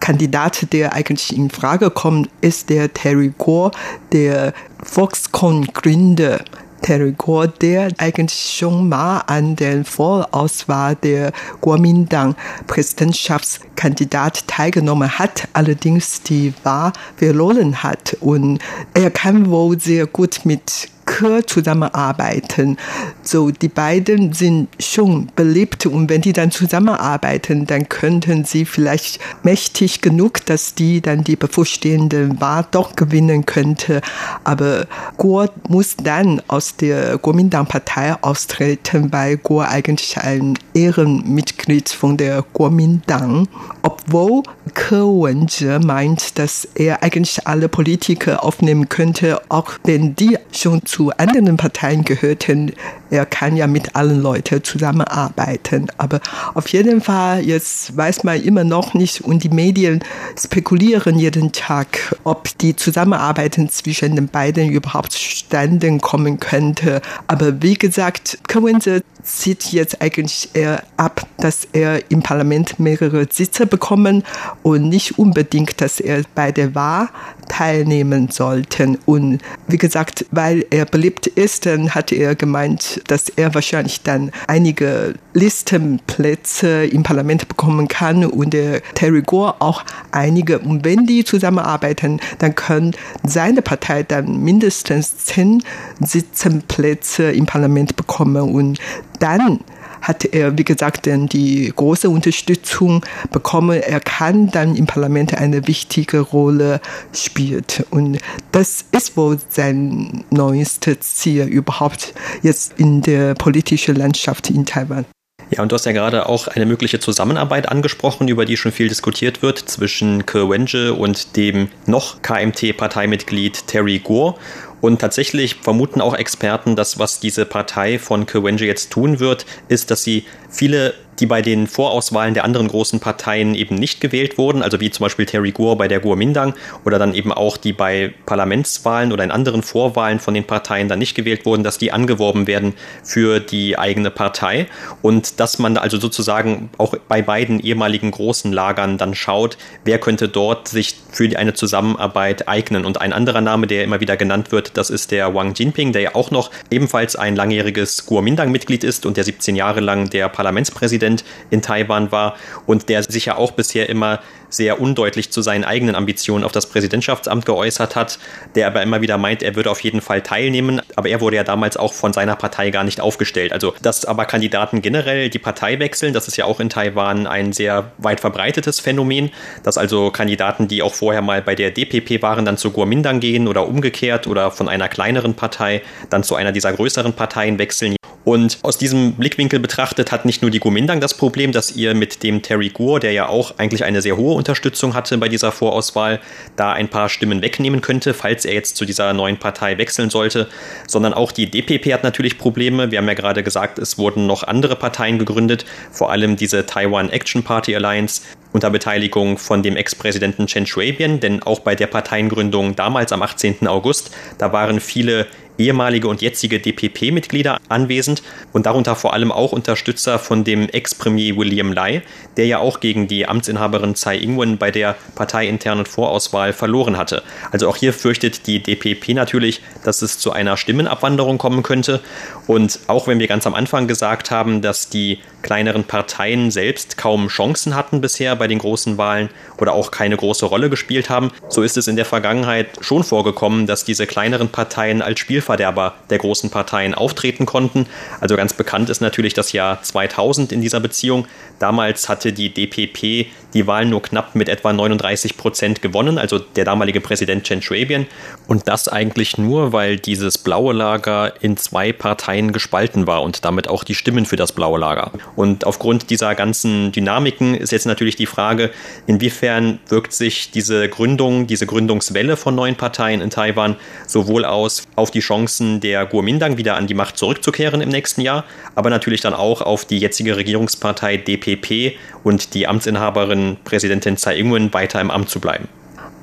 Kandidat, 0.00 0.72
der 0.72 0.92
eigentlich 0.92 1.36
in 1.36 1.50
Frage 1.50 1.90
kommt, 1.90 2.28
ist 2.40 2.70
der 2.70 2.92
Terry 2.92 3.32
Gore, 3.36 3.72
der 4.12 4.52
Foxconn-Gründer. 4.82 6.40
Terry 6.82 7.12
Gore, 7.12 7.48
der 7.48 7.92
eigentlich 7.98 8.56
schon 8.58 8.88
mal 8.88 9.18
an 9.28 9.54
der 9.54 9.84
Vorauswahl 9.84 10.96
der 10.96 11.32
Kuomintang 11.60 12.34
Präsidentschaftskandidat 12.66 14.48
teilgenommen 14.48 15.18
hat, 15.18 15.48
allerdings 15.52 16.22
die 16.22 16.52
Wahl 16.64 16.92
verloren 17.16 17.84
hat. 17.84 18.16
Und 18.20 18.58
er 18.94 19.10
kann 19.10 19.48
wohl 19.48 19.80
sehr 19.80 20.06
gut 20.06 20.40
mit 20.44 20.88
Ke 21.12 21.44
zusammenarbeiten. 21.44 22.78
So, 23.22 23.50
die 23.50 23.68
beiden 23.68 24.32
sind 24.32 24.68
schon 24.80 25.30
beliebt 25.36 25.84
und 25.84 26.08
wenn 26.08 26.22
die 26.22 26.32
dann 26.32 26.50
zusammenarbeiten, 26.50 27.66
dann 27.66 27.86
könnten 27.90 28.46
sie 28.46 28.64
vielleicht 28.64 29.20
mächtig 29.42 30.00
genug, 30.00 30.46
dass 30.46 30.74
die 30.74 31.02
dann 31.02 31.22
die 31.22 31.36
bevorstehende 31.36 32.40
Wahl 32.40 32.66
doch 32.70 32.96
gewinnen 32.96 33.44
könnte. 33.44 34.00
Aber 34.42 34.86
Guo 35.18 35.44
muss 35.68 35.96
dann 35.96 36.40
aus 36.48 36.76
der 36.76 37.18
Kuomintang-Partei 37.18 38.16
austreten, 38.22 39.12
weil 39.12 39.36
Guo 39.36 39.60
eigentlich 39.60 40.16
ein 40.16 40.58
Ehrenmitglied 40.72 41.90
von 41.90 42.16
der 42.16 42.42
Kuomintang, 42.42 43.48
obwohl 43.82 44.44
Ke 44.72 45.02
Wen-je 45.04 45.78
meint, 45.78 46.38
dass 46.38 46.66
er 46.74 47.02
eigentlich 47.02 47.46
alle 47.46 47.68
Politiker 47.68 48.42
aufnehmen 48.42 48.88
könnte, 48.88 49.42
auch 49.50 49.72
wenn 49.84 50.16
die 50.16 50.38
schon 50.52 50.86
zu 50.86 51.01
anderen 51.10 51.56
Parteien 51.56 52.04
gehörten. 52.04 52.72
Er 53.10 53.26
kann 53.26 53.56
ja 53.56 53.66
mit 53.66 53.94
allen 53.94 54.22
Leuten 54.22 54.62
zusammenarbeiten. 54.64 55.88
Aber 55.98 56.20
auf 56.54 56.68
jeden 56.68 57.00
Fall, 57.00 57.42
jetzt 57.42 57.96
weiß 57.96 58.24
man 58.24 58.42
immer 58.42 58.64
noch 58.64 58.94
nicht 58.94 59.20
und 59.22 59.44
die 59.44 59.48
Medien 59.48 60.00
spekulieren 60.38 61.18
jeden 61.18 61.52
Tag, 61.52 62.16
ob 62.24 62.56
die 62.58 62.76
Zusammenarbeit 62.76 63.58
zwischen 63.70 64.16
den 64.16 64.28
beiden 64.28 64.70
überhaupt 64.70 65.12
zustande 65.12 65.98
kommen 65.98 66.40
könnte. 66.40 67.02
Aber 67.26 67.62
wie 67.62 67.74
gesagt, 67.74 68.38
Kawense 68.48 69.02
zieht 69.22 69.72
jetzt 69.72 70.02
eigentlich 70.02 70.50
eher 70.54 70.82
ab, 70.96 71.26
dass 71.38 71.66
er 71.72 72.10
im 72.10 72.22
Parlament 72.22 72.78
mehrere 72.78 73.26
Sitze 73.30 73.66
bekommen 73.66 74.24
und 74.62 74.88
nicht 74.88 75.18
unbedingt, 75.18 75.80
dass 75.80 76.00
er 76.00 76.22
bei 76.34 76.52
der 76.52 76.74
Wahl 76.74 77.08
teilnehmen 77.48 78.28
sollte. 78.30 78.98
Und 79.06 79.40
wie 79.68 79.78
gesagt, 79.78 80.26
weil 80.30 80.64
er 80.70 80.81
beliebt 80.84 81.26
ist, 81.26 81.66
dann 81.66 81.94
hat 81.94 82.12
er 82.12 82.34
gemeint, 82.34 83.00
dass 83.08 83.28
er 83.28 83.54
wahrscheinlich 83.54 84.02
dann 84.02 84.30
einige 84.46 85.14
Listenplätze 85.34 86.84
im 86.86 87.02
Parlament 87.02 87.48
bekommen 87.48 87.88
kann 87.88 88.24
und 88.24 88.52
der 88.52 88.82
Terry 88.94 89.22
Gore 89.22 89.56
auch 89.60 89.84
einige. 90.10 90.58
Und 90.58 90.84
wenn 90.84 91.06
die 91.06 91.24
zusammenarbeiten, 91.24 92.20
dann 92.38 92.54
können 92.54 92.94
seine 93.24 93.62
Partei 93.62 94.02
dann 94.02 94.42
mindestens 94.42 95.18
zehn 95.18 95.62
Sitzenplätze 96.00 97.32
im 97.32 97.46
Parlament 97.46 97.96
bekommen 97.96 98.54
und 98.54 98.78
dann 99.18 99.60
hat 100.02 100.24
er, 100.24 100.58
wie 100.58 100.64
gesagt, 100.64 101.06
dann 101.06 101.28
die 101.28 101.72
große 101.74 102.10
Unterstützung 102.10 103.04
bekommen. 103.30 103.80
Er 103.80 104.00
kann 104.00 104.50
dann 104.50 104.76
im 104.76 104.86
Parlament 104.86 105.34
eine 105.34 105.66
wichtige 105.66 106.20
Rolle 106.20 106.80
spielen. 107.14 107.64
Und 107.90 108.18
das 108.50 108.84
ist 108.92 109.16
wohl 109.16 109.38
sein 109.48 110.24
neuestes 110.30 111.14
Ziel 111.14 111.44
überhaupt 111.44 112.14
jetzt 112.42 112.78
in 112.78 113.00
der 113.00 113.34
politischen 113.34 113.96
Landschaft 113.96 114.50
in 114.50 114.66
Taiwan. 114.66 115.06
Ja, 115.50 115.60
und 115.60 115.70
du 115.70 115.74
hast 115.74 115.84
ja 115.84 115.92
gerade 115.92 116.30
auch 116.30 116.48
eine 116.48 116.64
mögliche 116.64 116.98
Zusammenarbeit 116.98 117.68
angesprochen, 117.68 118.26
über 118.28 118.46
die 118.46 118.56
schon 118.56 118.72
viel 118.72 118.88
diskutiert 118.88 119.42
wird, 119.42 119.58
zwischen 119.58 120.24
Ke 120.24 120.48
Wenje 120.48 120.94
und 120.94 121.36
dem 121.36 121.68
noch 121.84 122.22
KMT-Parteimitglied 122.22 123.66
Terry 123.66 123.98
Gore. 123.98 124.36
Und 124.82 125.00
tatsächlich 125.00 125.54
vermuten 125.54 126.00
auch 126.00 126.12
Experten, 126.12 126.74
dass 126.76 126.98
was 126.98 127.20
diese 127.20 127.46
Partei 127.46 128.00
von 128.00 128.26
Kewenje 128.26 128.66
jetzt 128.66 128.90
tun 128.90 129.20
wird, 129.20 129.46
ist, 129.68 129.92
dass 129.92 130.02
sie 130.02 130.24
viele 130.50 130.92
die 131.20 131.26
bei 131.26 131.42
den 131.42 131.66
Vorauswahlen 131.66 132.34
der 132.34 132.44
anderen 132.44 132.68
großen 132.68 133.00
Parteien 133.00 133.54
eben 133.54 133.74
nicht 133.74 134.00
gewählt 134.00 134.38
wurden, 134.38 134.62
also 134.62 134.80
wie 134.80 134.90
zum 134.90 135.04
Beispiel 135.04 135.26
Terry 135.26 135.52
Gore 135.52 135.76
bei 135.76 135.88
der 135.88 136.00
Kuomintang 136.00 136.54
oder 136.84 136.98
dann 136.98 137.14
eben 137.14 137.32
auch 137.32 137.56
die 137.56 137.72
bei 137.72 138.12
Parlamentswahlen 138.26 139.12
oder 139.12 139.24
in 139.24 139.30
anderen 139.30 139.62
Vorwahlen 139.62 140.20
von 140.20 140.34
den 140.34 140.44
Parteien 140.44 140.88
dann 140.88 140.98
nicht 140.98 141.14
gewählt 141.14 141.44
wurden, 141.46 141.62
dass 141.62 141.78
die 141.78 141.92
angeworben 141.92 142.46
werden 142.46 142.74
für 143.04 143.40
die 143.40 143.78
eigene 143.78 144.10
Partei 144.10 144.66
und 145.02 145.40
dass 145.40 145.58
man 145.58 145.76
also 145.76 145.98
sozusagen 145.98 146.70
auch 146.78 146.94
bei 147.08 147.22
beiden 147.22 147.60
ehemaligen 147.60 148.10
großen 148.10 148.52
Lagern 148.52 148.98
dann 148.98 149.14
schaut, 149.14 149.58
wer 149.84 149.98
könnte 149.98 150.28
dort 150.28 150.68
sich 150.68 150.96
für 151.10 151.36
eine 151.38 151.54
Zusammenarbeit 151.54 152.48
eignen. 152.48 152.84
Und 152.84 153.00
ein 153.00 153.12
anderer 153.12 153.40
Name, 153.40 153.66
der 153.66 153.84
immer 153.84 154.00
wieder 154.00 154.16
genannt 154.16 154.50
wird, 154.50 154.76
das 154.76 154.90
ist 154.90 155.10
der 155.10 155.34
Wang 155.34 155.54
Jinping, 155.54 155.92
der 155.92 156.02
ja 156.02 156.14
auch 156.14 156.30
noch 156.30 156.50
ebenfalls 156.70 157.16
ein 157.16 157.36
langjähriges 157.36 158.06
Kuomintang-Mitglied 158.06 158.82
ist 158.82 159.06
und 159.06 159.16
der 159.16 159.24
17 159.24 159.56
Jahre 159.56 159.80
lang 159.80 160.10
der 160.10 160.28
Parlamentspräsident 160.28 161.01
Präsident 161.02 161.24
in 161.50 161.62
Taiwan 161.62 162.12
war 162.12 162.36
und 162.66 162.88
der 162.88 163.02
sich 163.02 163.26
ja 163.26 163.36
auch 163.36 163.52
bisher 163.52 163.88
immer 163.88 164.20
sehr 164.48 164.80
undeutlich 164.80 165.32
zu 165.32 165.40
seinen 165.40 165.64
eigenen 165.64 165.94
Ambitionen 165.94 166.44
auf 166.44 166.52
das 166.52 166.66
Präsidentschaftsamt 166.66 167.46
geäußert 167.46 167.96
hat, 167.96 168.18
der 168.54 168.66
aber 168.66 168.82
immer 168.82 169.00
wieder 169.00 169.16
meint, 169.16 169.42
er 169.42 169.56
würde 169.56 169.70
auf 169.70 169.80
jeden 169.80 170.02
Fall 170.02 170.20
teilnehmen, 170.20 170.82
aber 170.94 171.08
er 171.08 171.22
wurde 171.22 171.36
ja 171.36 171.44
damals 171.44 171.78
auch 171.78 171.94
von 171.94 172.12
seiner 172.12 172.36
Partei 172.36 172.70
gar 172.70 172.84
nicht 172.84 173.00
aufgestellt. 173.00 173.52
Also, 173.52 173.74
dass 173.80 174.04
aber 174.04 174.26
Kandidaten 174.26 174.82
generell 174.82 175.30
die 175.30 175.38
Partei 175.38 175.78
wechseln, 175.78 176.12
das 176.12 176.28
ist 176.28 176.36
ja 176.36 176.44
auch 176.44 176.60
in 176.60 176.68
Taiwan 176.68 177.26
ein 177.26 177.54
sehr 177.54 177.92
weit 177.96 178.20
verbreitetes 178.20 178.78
Phänomen, 178.78 179.30
dass 179.62 179.78
also 179.78 180.10
Kandidaten, 180.10 180.68
die 180.68 180.82
auch 180.82 180.94
vorher 180.94 181.22
mal 181.22 181.40
bei 181.40 181.54
der 181.54 181.70
DPP 181.70 182.20
waren, 182.20 182.44
dann 182.44 182.58
zu 182.58 182.72
Kuomintang 182.72 183.20
gehen 183.20 183.48
oder 183.48 183.66
umgekehrt 183.66 184.26
oder 184.26 184.50
von 184.50 184.68
einer 184.68 184.88
kleineren 184.88 185.34
Partei 185.34 185.80
dann 186.10 186.22
zu 186.22 186.34
einer 186.34 186.52
dieser 186.52 186.74
größeren 186.74 187.14
Parteien 187.14 187.58
wechseln. 187.58 187.96
Und 188.24 188.58
aus 188.62 188.78
diesem 188.78 189.14
Blickwinkel 189.14 189.58
betrachtet 189.58 190.12
hat 190.12 190.24
nicht 190.24 190.42
nur 190.42 190.50
die 190.50 190.60
Kuomintang 190.60 191.00
das 191.00 191.14
Problem, 191.14 191.52
dass 191.52 191.74
ihr 191.74 191.94
mit 191.94 192.22
dem 192.22 192.42
Terry 192.42 192.68
Gore, 192.68 193.00
der 193.00 193.12
ja 193.12 193.28
auch 193.28 193.58
eigentlich 193.58 193.84
eine 193.84 194.00
sehr 194.00 194.16
hohe 194.16 194.34
Unterstützung 194.34 194.94
hatte 194.94 195.18
bei 195.18 195.28
dieser 195.28 195.50
Vorauswahl, 195.50 196.20
da 196.56 196.72
ein 196.72 196.88
paar 196.88 197.08
Stimmen 197.08 197.42
wegnehmen 197.42 197.80
könnte, 197.80 198.14
falls 198.14 198.44
er 198.44 198.54
jetzt 198.54 198.76
zu 198.76 198.84
dieser 198.84 199.12
neuen 199.12 199.38
Partei 199.38 199.78
wechseln 199.78 200.10
sollte, 200.10 200.48
sondern 200.86 201.14
auch 201.14 201.32
die 201.32 201.50
DPP 201.50 201.92
hat 201.92 202.04
natürlich 202.04 202.38
Probleme. 202.38 202.90
Wir 202.90 202.98
haben 202.98 203.08
ja 203.08 203.14
gerade 203.14 203.42
gesagt, 203.42 203.78
es 203.78 203.98
wurden 203.98 204.26
noch 204.26 204.44
andere 204.44 204.76
Parteien 204.76 205.18
gegründet, 205.18 205.64
vor 205.90 206.12
allem 206.12 206.36
diese 206.36 206.64
Taiwan 206.66 207.10
Action 207.10 207.42
Party 207.42 207.74
Alliance 207.74 208.22
unter 208.52 208.70
Beteiligung 208.70 209.38
von 209.38 209.62
dem 209.62 209.76
Ex-Präsidenten 209.76 210.46
Chen 210.46 210.66
Shui-bian, 210.66 211.20
denn 211.20 211.42
auch 211.42 211.60
bei 211.60 211.74
der 211.74 211.86
Parteiengründung 211.86 212.76
damals 212.76 213.12
am 213.12 213.22
18. 213.22 213.66
August, 213.66 214.14
da 214.38 214.52
waren 214.52 214.80
viele 214.80 215.26
ehemalige 215.58 216.08
und 216.08 216.22
jetzige 216.22 216.60
DPP-Mitglieder 216.60 217.58
anwesend 217.68 218.22
und 218.52 218.66
darunter 218.66 218.96
vor 218.96 219.12
allem 219.12 219.30
auch 219.30 219.52
Unterstützer 219.52 220.18
von 220.18 220.44
dem 220.44 220.68
Ex-Premier 220.68 221.36
William 221.36 221.72
Lai, 221.72 222.02
der 222.36 222.46
ja 222.46 222.58
auch 222.58 222.80
gegen 222.80 223.08
die 223.08 223.28
Amtsinhaberin 223.28 223.94
Tsai 223.94 224.16
Ing-wen 224.18 224.58
bei 224.58 224.70
der 224.70 224.96
parteiinternen 225.14 225.86
Vorauswahl 225.86 226.52
verloren 226.52 226.96
hatte. 226.96 227.22
Also 227.50 227.68
auch 227.68 227.76
hier 227.76 227.92
fürchtet 227.92 228.46
die 228.46 228.62
DPP 228.62 229.14
natürlich, 229.14 229.62
dass 229.84 230.02
es 230.02 230.18
zu 230.18 230.32
einer 230.32 230.56
Stimmenabwanderung 230.56 231.38
kommen 231.38 231.62
könnte. 231.62 232.00
Und 232.46 232.80
auch 232.86 233.06
wenn 233.06 233.18
wir 233.18 233.28
ganz 233.28 233.46
am 233.46 233.54
Anfang 233.54 233.86
gesagt 233.86 234.30
haben, 234.30 234.62
dass 234.62 234.88
die 234.88 235.18
kleineren 235.42 235.84
Parteien 235.84 236.50
selbst 236.50 236.96
kaum 236.96 237.28
Chancen 237.28 237.74
hatten 237.74 238.00
bisher 238.00 238.36
bei 238.42 238.48
den 238.48 238.58
großen 238.58 238.98
Wahlen 238.98 239.28
oder 239.58 239.72
auch 239.72 239.92
keine 239.92 240.16
große 240.16 240.46
Rolle 240.46 240.68
gespielt 240.68 241.08
haben, 241.08 241.30
so 241.48 241.62
ist 241.62 241.76
es 241.76 241.86
in 241.86 241.94
der 241.94 242.04
Vergangenheit 242.04 242.66
schon 242.80 243.04
vorgekommen, 243.04 243.68
dass 243.68 243.84
diese 243.84 244.04
kleineren 244.04 244.48
Parteien 244.48 245.00
als 245.00 245.20
Spielverderber 245.20 245.94
der 246.10 246.18
großen 246.18 246.50
Parteien 246.50 246.92
auftreten 246.92 247.46
konnten. 247.46 247.86
Also 248.20 248.34
ganz 248.34 248.52
bekannt 248.52 248.90
ist 248.90 249.00
natürlich 249.00 249.32
das 249.32 249.52
Jahr 249.52 249.80
2000 249.80 250.50
in 250.50 250.60
dieser 250.60 250.80
Beziehung. 250.80 251.28
Damals 251.60 252.08
hatte 252.08 252.32
die 252.32 252.52
DPP 252.52 253.28
die 253.54 253.66
Wahlen 253.68 253.90
nur 253.90 254.02
knapp 254.02 254.34
mit 254.34 254.48
etwa 254.48 254.72
39 254.72 255.36
Prozent 255.36 255.82
gewonnen, 255.82 256.18
also 256.18 256.40
der 256.40 256.64
damalige 256.64 257.00
Präsident 257.00 257.44
Chen 257.44 257.62
Shui-bian. 257.62 258.06
Und 258.48 258.66
das 258.66 258.88
eigentlich 258.88 259.38
nur, 259.38 259.72
weil 259.72 259.98
dieses 259.98 260.38
blaue 260.38 260.72
Lager 260.72 261.34
in 261.42 261.56
zwei 261.56 261.92
Parteien 261.92 262.52
gespalten 262.52 263.06
war 263.06 263.22
und 263.22 263.44
damit 263.44 263.68
auch 263.68 263.84
die 263.84 263.94
Stimmen 263.94 264.26
für 264.26 264.36
das 264.36 264.50
blaue 264.52 264.80
Lager. 264.80 265.12
Und 265.36 265.64
aufgrund 265.64 266.10
dieser 266.10 266.34
ganzen 266.34 266.90
Dynamiken 266.90 267.54
ist 267.54 267.72
jetzt 267.72 267.86
natürlich 267.86 268.16
die 268.16 268.26
Frage, 268.32 268.70
inwiefern 269.06 269.78
wirkt 269.88 270.12
sich 270.12 270.50
diese 270.50 270.88
Gründung, 270.88 271.46
diese 271.46 271.66
Gründungswelle 271.66 272.36
von 272.36 272.54
neuen 272.54 272.76
Parteien 272.76 273.20
in 273.20 273.30
Taiwan 273.30 273.76
sowohl 274.06 274.44
aus 274.44 274.82
auf 274.96 275.10
die 275.10 275.20
Chancen 275.20 275.80
der 275.80 276.06
Kuomintang 276.06 276.56
wieder 276.56 276.76
an 276.76 276.86
die 276.86 276.94
Macht 276.94 277.18
zurückzukehren 277.18 277.80
im 277.80 277.90
nächsten 277.90 278.22
Jahr, 278.22 278.44
aber 278.74 278.90
natürlich 278.90 279.20
dann 279.20 279.34
auch 279.34 279.60
auf 279.60 279.84
die 279.84 279.98
jetzige 279.98 280.36
Regierungspartei 280.36 281.18
DPP 281.18 281.96
und 282.24 282.54
die 282.54 282.66
Amtsinhaberin 282.66 283.58
Präsidentin 283.64 284.16
Tsai 284.16 284.38
Ing-wen 284.38 284.72
weiter 284.72 285.00
im 285.00 285.10
Amt 285.10 285.28
zu 285.28 285.38
bleiben 285.38 285.68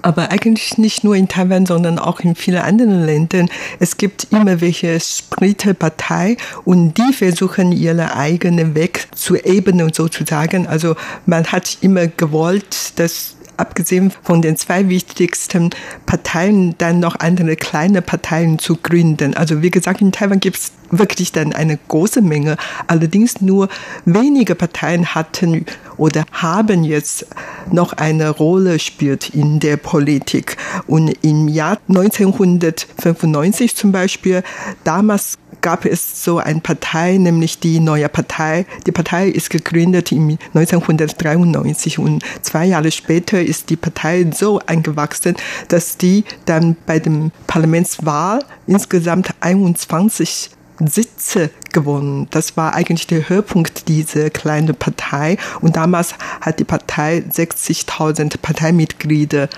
aber 0.02 0.32
eigentlich 0.32 0.78
nicht 0.78 1.04
nur 1.04 1.16
in 1.16 1.28
Taiwan, 1.28 1.66
sondern 1.66 2.00
auch 2.00 2.20
in 2.20 2.36
vielen 2.36 2.62
anderen 2.62 3.06
Ländern. 3.06 3.50
Es 3.80 3.98
gibt 3.98 4.28
immer 4.32 4.62
welche 4.62 5.00
Splitterpartei 5.00 6.38
und 6.66 6.98
die 6.98 7.14
versuchen 7.14 7.72
ihre 7.72 8.16
eigenen 8.16 8.76
Weg 8.76 9.08
zu 9.16 9.36
ebnen 9.36 9.92
sozusagen. 9.94 10.68
Also 10.68 10.96
man 11.26 11.46
hat 11.46 11.78
immer 11.82 12.08
gewollt, 12.08 13.00
dass 13.00 13.36
abgesehen 13.60 14.12
von 14.24 14.41
den 14.41 14.58
zwei 14.58 14.89
wichtigsten 14.89 15.69
Parteien 16.06 16.76
dann 16.78 17.00
noch 17.00 17.19
andere 17.19 17.56
kleine 17.56 18.02
Parteien 18.02 18.60
zu 18.60 18.78
gründen. 18.78 19.34
Also 19.36 19.62
wie 19.62 19.72
gesagt, 19.72 20.02
in 20.02 20.12
Taiwan 20.12 20.39
gibt 20.39 20.58
es 20.58 20.72
wirklich 20.91 21.32
dann 21.32 21.54
eine 21.54 21.78
große 21.88 22.22
Menge. 22.22 22.58
Allerdings 22.88 23.41
nur 23.41 23.69
wenige 24.06 24.56
Parteien 24.56 25.13
hatten 25.13 25.65
oder 25.98 26.26
haben 26.32 26.84
jetzt 26.84 27.28
noch 27.72 27.93
eine 27.93 28.30
Rolle 28.30 28.80
spielt 28.80 29.30
in 29.30 29.60
der 29.60 29.78
Politik. 29.78 30.58
Und 30.88 31.10
im 31.22 31.48
Jahr 31.48 31.78
1995 31.88 33.76
zum 33.76 33.91
Beispiel, 33.91 34.43
damals 34.84 35.38
gab 35.62 35.86
es 35.86 36.24
so 36.24 36.38
eine 36.38 36.60
Partei, 36.60 37.17
nämlich 37.17 37.60
die 37.60 37.80
Neue 37.80 38.10
Partei. 38.10 38.65
Die 38.86 38.91
Partei 38.91 39.28
ist 39.28 39.50
gegründet 39.50 40.12
im 40.12 40.38
1993 40.54 42.00
und 42.00 42.24
zwei 42.41 42.65
Jahre 42.65 42.91
später 42.91 43.41
ist 43.41 43.69
die 43.69 43.76
Partei 43.76 44.28
so 44.34 44.60
eingewachsen, 44.65 45.36
dass 45.67 45.98
die 45.98 46.24
dann 46.45 46.76
bei 46.86 47.00
dem 47.00 47.32
Parlamentswahl 47.48 48.43
insgesamt 48.67 49.30
21 49.41 50.52
Sitze 50.88 51.50
gewonnen. 51.74 52.28
Das 52.32 52.56
war 52.58 52.74
eigentlich 52.74 53.08
der 53.08 53.28
Höhepunkt 53.28 53.88
dieser 53.88 54.30
kleinen 54.30 54.76
Partei. 54.76 55.38
Und 55.62 55.76
damals 55.76 56.15
hat 56.41 56.60
die 56.60 56.63
Partei 56.63 57.24
60.000 57.30 58.38
Parteimitglieder. 58.41 59.50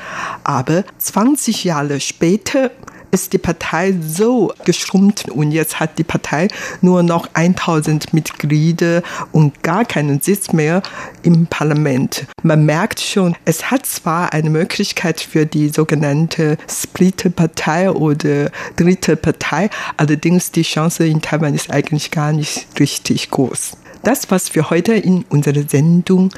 Aber 0.43 0.83
20 0.97 1.63
Jahre 1.63 1.99
später 1.99 2.71
ist 3.11 3.33
die 3.33 3.37
Partei 3.37 3.93
so 4.01 4.53
geschrumpft 4.65 5.29
und 5.29 5.51
jetzt 5.51 5.79
hat 5.79 5.97
die 5.97 6.03
Partei 6.03 6.47
nur 6.81 7.03
noch 7.03 7.29
1000 7.33 8.13
Mitglieder 8.13 9.03
und 9.31 9.63
gar 9.63 9.85
keinen 9.85 10.21
Sitz 10.21 10.53
mehr 10.53 10.81
im 11.23 11.47
Parlament. 11.47 12.25
Man 12.43 12.65
merkt 12.65 12.99
schon, 12.99 13.35
es 13.45 13.69
hat 13.69 13.85
zwar 13.85 14.33
eine 14.33 14.49
Möglichkeit 14.49 15.21
für 15.21 15.45
die 15.45 15.69
sogenannte 15.69 16.57
Splitter-Partei 16.69 17.91
oder 17.91 18.51
dritte 18.75 19.15
Partei, 19.15 19.69
allerdings 19.97 20.51
die 20.51 20.63
Chance 20.63 21.05
in 21.05 21.21
Taiwan 21.21 21.53
ist 21.53 21.71
eigentlich 21.71 22.11
gar 22.11 22.31
nicht 22.31 22.67
richtig 22.79 23.29
groß. 23.31 23.77
Das 24.03 24.31
war's 24.31 24.49
für 24.49 24.69
heute 24.69 24.93
in 24.93 25.25
unserer 25.29 25.63
Sendung. 25.67 26.31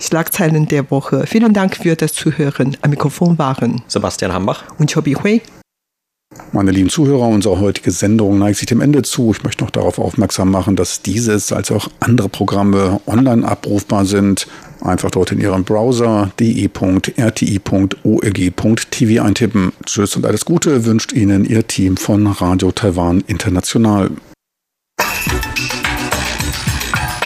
Schlagzeilen 0.00 0.66
der 0.66 0.90
Woche. 0.90 1.24
Vielen 1.26 1.52
Dank 1.52 1.76
für 1.76 1.94
das 1.94 2.12
Zuhören. 2.12 2.76
Am 2.82 2.90
Mikrofon 2.90 3.38
waren 3.38 3.82
Sebastian 3.86 4.32
Hambach 4.32 4.64
und 4.78 4.92
Chobi 4.92 5.14
Hui. 5.14 5.40
Meine 6.52 6.70
lieben 6.70 6.88
Zuhörer, 6.88 7.26
unsere 7.26 7.58
heutige 7.58 7.90
Sendung 7.90 8.38
neigt 8.38 8.58
sich 8.58 8.66
dem 8.66 8.80
Ende 8.80 9.02
zu. 9.02 9.32
Ich 9.32 9.42
möchte 9.42 9.64
noch 9.64 9.70
darauf 9.70 9.98
aufmerksam 9.98 10.50
machen, 10.50 10.76
dass 10.76 11.02
dieses 11.02 11.52
als 11.52 11.72
auch 11.72 11.88
andere 12.00 12.28
Programme 12.28 13.00
online 13.06 13.46
abrufbar 13.46 14.04
sind. 14.04 14.46
Einfach 14.80 15.10
dort 15.10 15.32
in 15.32 15.40
Ihrem 15.40 15.64
Browser 15.64 16.30
de.rti.org.tv 16.38 17.12
eintippen. 19.22 19.72
Tschüss 19.84 20.14
und 20.14 20.26
alles 20.26 20.44
Gute 20.44 20.84
wünscht 20.84 21.12
Ihnen 21.12 21.44
Ihr 21.44 21.66
Team 21.66 21.96
von 21.96 22.26
Radio 22.26 22.70
Taiwan 22.70 23.24
International. 23.26 24.10